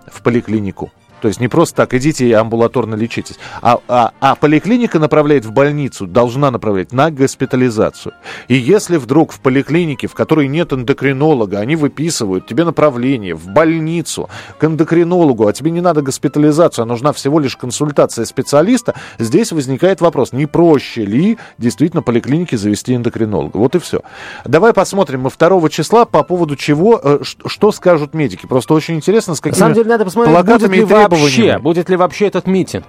В 0.06 0.22
поликлинику. 0.22 0.90
То 1.22 1.28
есть 1.28 1.38
не 1.38 1.46
просто 1.46 1.76
так, 1.76 1.94
идите 1.94 2.26
и 2.26 2.32
амбулаторно 2.32 2.96
лечитесь. 2.96 3.38
А, 3.62 3.78
а, 3.86 4.10
а 4.18 4.34
поликлиника 4.34 4.98
направляет 4.98 5.44
в 5.44 5.52
больницу, 5.52 6.08
должна 6.08 6.50
направлять 6.50 6.92
на 6.92 7.12
госпитализацию. 7.12 8.14
И 8.48 8.56
если 8.56 8.96
вдруг 8.96 9.30
в 9.30 9.38
поликлинике, 9.38 10.08
в 10.08 10.14
которой 10.14 10.48
нет 10.48 10.72
эндокринолога, 10.72 11.60
они 11.60 11.76
выписывают 11.76 12.48
тебе 12.48 12.64
направление 12.64 13.36
в 13.36 13.46
больницу 13.46 14.28
к 14.58 14.64
эндокринологу, 14.64 15.46
а 15.46 15.52
тебе 15.52 15.70
не 15.70 15.80
надо 15.80 16.02
госпитализацию, 16.02 16.82
а 16.82 16.86
нужна 16.86 17.12
всего 17.12 17.38
лишь 17.38 17.56
консультация 17.56 18.24
специалиста, 18.24 18.96
здесь 19.20 19.52
возникает 19.52 20.00
вопрос, 20.00 20.32
не 20.32 20.46
проще 20.46 21.04
ли 21.04 21.38
действительно 21.56 22.02
поликлинике 22.02 22.58
завести 22.58 22.96
эндокринолога. 22.96 23.58
Вот 23.58 23.76
и 23.76 23.78
все. 23.78 24.00
Давай 24.44 24.72
посмотрим 24.72 25.20
мы 25.20 25.30
2 25.30 25.68
числа 25.68 26.04
по 26.04 26.24
поводу 26.24 26.56
чего, 26.56 27.00
э, 27.00 27.20
что 27.22 27.70
скажут 27.70 28.12
медики. 28.12 28.46
Просто 28.46 28.74
очень 28.74 28.96
интересно, 28.96 29.36
с 29.36 29.38
На 29.38 29.42
какими 29.44 29.60
самом 29.60 29.74
деле 29.74 29.88
надо 29.88 30.04
посмотреть, 30.04 30.34
будет 30.34 30.46
плакатами 30.46 30.76
ли 30.76 30.82
и 30.82 30.84
вообще, 31.16 31.58
будет 31.58 31.88
ли 31.88 31.96
вообще 31.96 32.26
этот 32.26 32.46
митинг. 32.46 32.86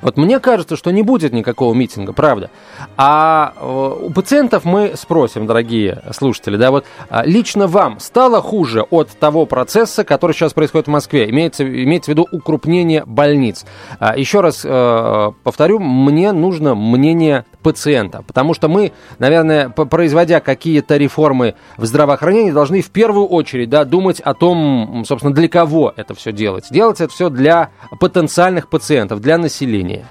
Вот 0.00 0.16
мне 0.16 0.38
кажется, 0.38 0.76
что 0.76 0.90
не 0.90 1.02
будет 1.02 1.32
никакого 1.32 1.74
митинга, 1.74 2.12
правда. 2.12 2.50
А 2.96 3.52
э, 3.56 4.06
у 4.06 4.10
пациентов 4.10 4.64
мы 4.64 4.92
спросим, 4.96 5.46
дорогие 5.46 6.02
слушатели, 6.12 6.56
да, 6.56 6.70
вот 6.70 6.84
а, 7.10 7.24
лично 7.24 7.66
вам 7.66 7.98
стало 7.98 8.40
хуже 8.40 8.82
от 8.82 9.08
того 9.10 9.46
процесса, 9.46 10.04
который 10.04 10.32
сейчас 10.32 10.52
происходит 10.52 10.86
в 10.86 10.90
Москве? 10.90 11.28
Имеется, 11.30 11.64
имеется 11.64 12.10
в 12.10 12.14
виду 12.14 12.28
укрупнение 12.30 13.04
больниц. 13.06 13.64
А, 13.98 14.16
еще 14.16 14.40
раз 14.40 14.62
э, 14.64 15.32
повторю, 15.42 15.80
мне 15.80 16.32
нужно 16.32 16.74
мнение 16.74 17.44
пациента, 17.68 18.24
потому 18.26 18.54
что 18.54 18.66
мы, 18.66 18.92
наверное, 19.18 19.68
производя 19.68 20.40
какие-то 20.40 20.96
реформы 20.96 21.54
в 21.76 21.84
здравоохранении, 21.84 22.50
должны 22.50 22.80
в 22.80 22.88
первую 22.90 23.26
очередь 23.26 23.68
да, 23.68 23.84
думать 23.84 24.20
о 24.20 24.32
том, 24.32 25.04
собственно, 25.06 25.34
для 25.34 25.48
кого 25.48 25.92
это 25.94 26.14
все 26.14 26.32
делать. 26.32 26.64
Делать 26.70 27.02
это 27.02 27.12
все 27.12 27.28
для 27.28 27.68
потенциальных 28.00 28.70
пациентов, 28.70 29.20
для 29.20 29.36
населения. 29.36 30.06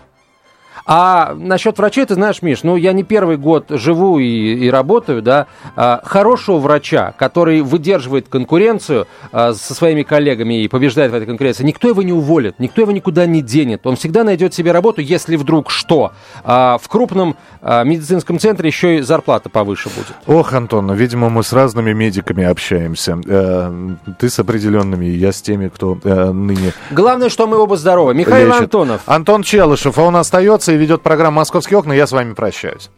А 0.88 1.36
насчет 1.38 1.78
врачей, 1.78 2.06
ты 2.06 2.13
знаешь, 2.13 2.41
Миш, 2.41 2.63
ну 2.63 2.78
я 2.78 2.93
не 2.93 3.04
первый 3.04 3.36
год 3.36 3.65
живу 3.69 4.19
и, 4.19 4.26
и 4.26 4.69
работаю, 4.69 5.21
да, 5.21 5.47
а, 5.76 6.02
хорошего 6.06 6.60
врача, 6.60 7.13
который 7.17 7.62
выдерживает 7.62 8.30
конкуренцию 8.30 9.06
а, 9.34 9.54
со 9.54 9.73
своими 9.73 10.04
коллегами 10.04 10.63
и 10.63 10.69
побеждает 10.69 11.12
в 11.12 11.15
этой 11.15 11.26
конкуренции, 11.26 11.65
никто 11.65 11.89
его 11.89 12.02
не 12.04 12.13
уволит, 12.13 12.56
никто 12.60 12.82
его 12.82 12.93
никуда 12.93 13.26
не 13.26 13.41
денет. 13.41 13.86
Он 13.86 13.97
всегда 13.97 14.23
найдет 14.23 14.54
себе 14.54 14.71
работу, 14.71 15.02
если 15.02 15.36
вдруг 15.36 15.71
что. 15.71 16.13
А, 16.45 16.78
в 16.78 16.88
крупном 16.88 17.36
а, 17.62 17.84
медицинском 17.84 18.39
центре 18.39 18.69
еще 18.69 19.00
и 19.00 19.02
зарплата 19.02 19.50
повыше 19.50 19.89
будет. 19.89 20.13
Ох, 20.26 20.54
Антон, 20.54 20.93
видимо, 20.93 21.30
мы 21.30 21.43
с 21.43 21.52
разными 21.52 21.91
медиками 21.91 22.45
общаемся. 22.45 23.19
Э, 23.26 23.71
Ты 24.19 24.30
с 24.30 24.39
определенными, 24.39 25.06
я 25.06 25.34
с 25.34 25.41
теми, 25.41 25.67
кто 25.67 25.97
э, 26.02 26.32
ныне 26.32 26.71
Главное, 26.91 27.28
что 27.28 27.45
мы 27.45 27.58
оба 27.58 27.76
здоровы. 27.76 28.13
Михаил 28.13 28.47
лечит. 28.47 28.62
Антонов. 28.62 29.02
Антон 29.06 29.43
Челышев, 29.43 29.97
а 29.97 30.04
он 30.04 30.15
остается 30.15 30.76
ведет 30.77 31.01
программу 31.01 31.37
«Московские 31.37 31.79
окна». 31.79 31.93
Я 31.93 32.07
с 32.07 32.11
вами 32.11 32.33
прощаюсь. 32.33 32.89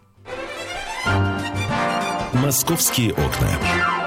«Московские 2.34 3.12
окна». 3.12 3.99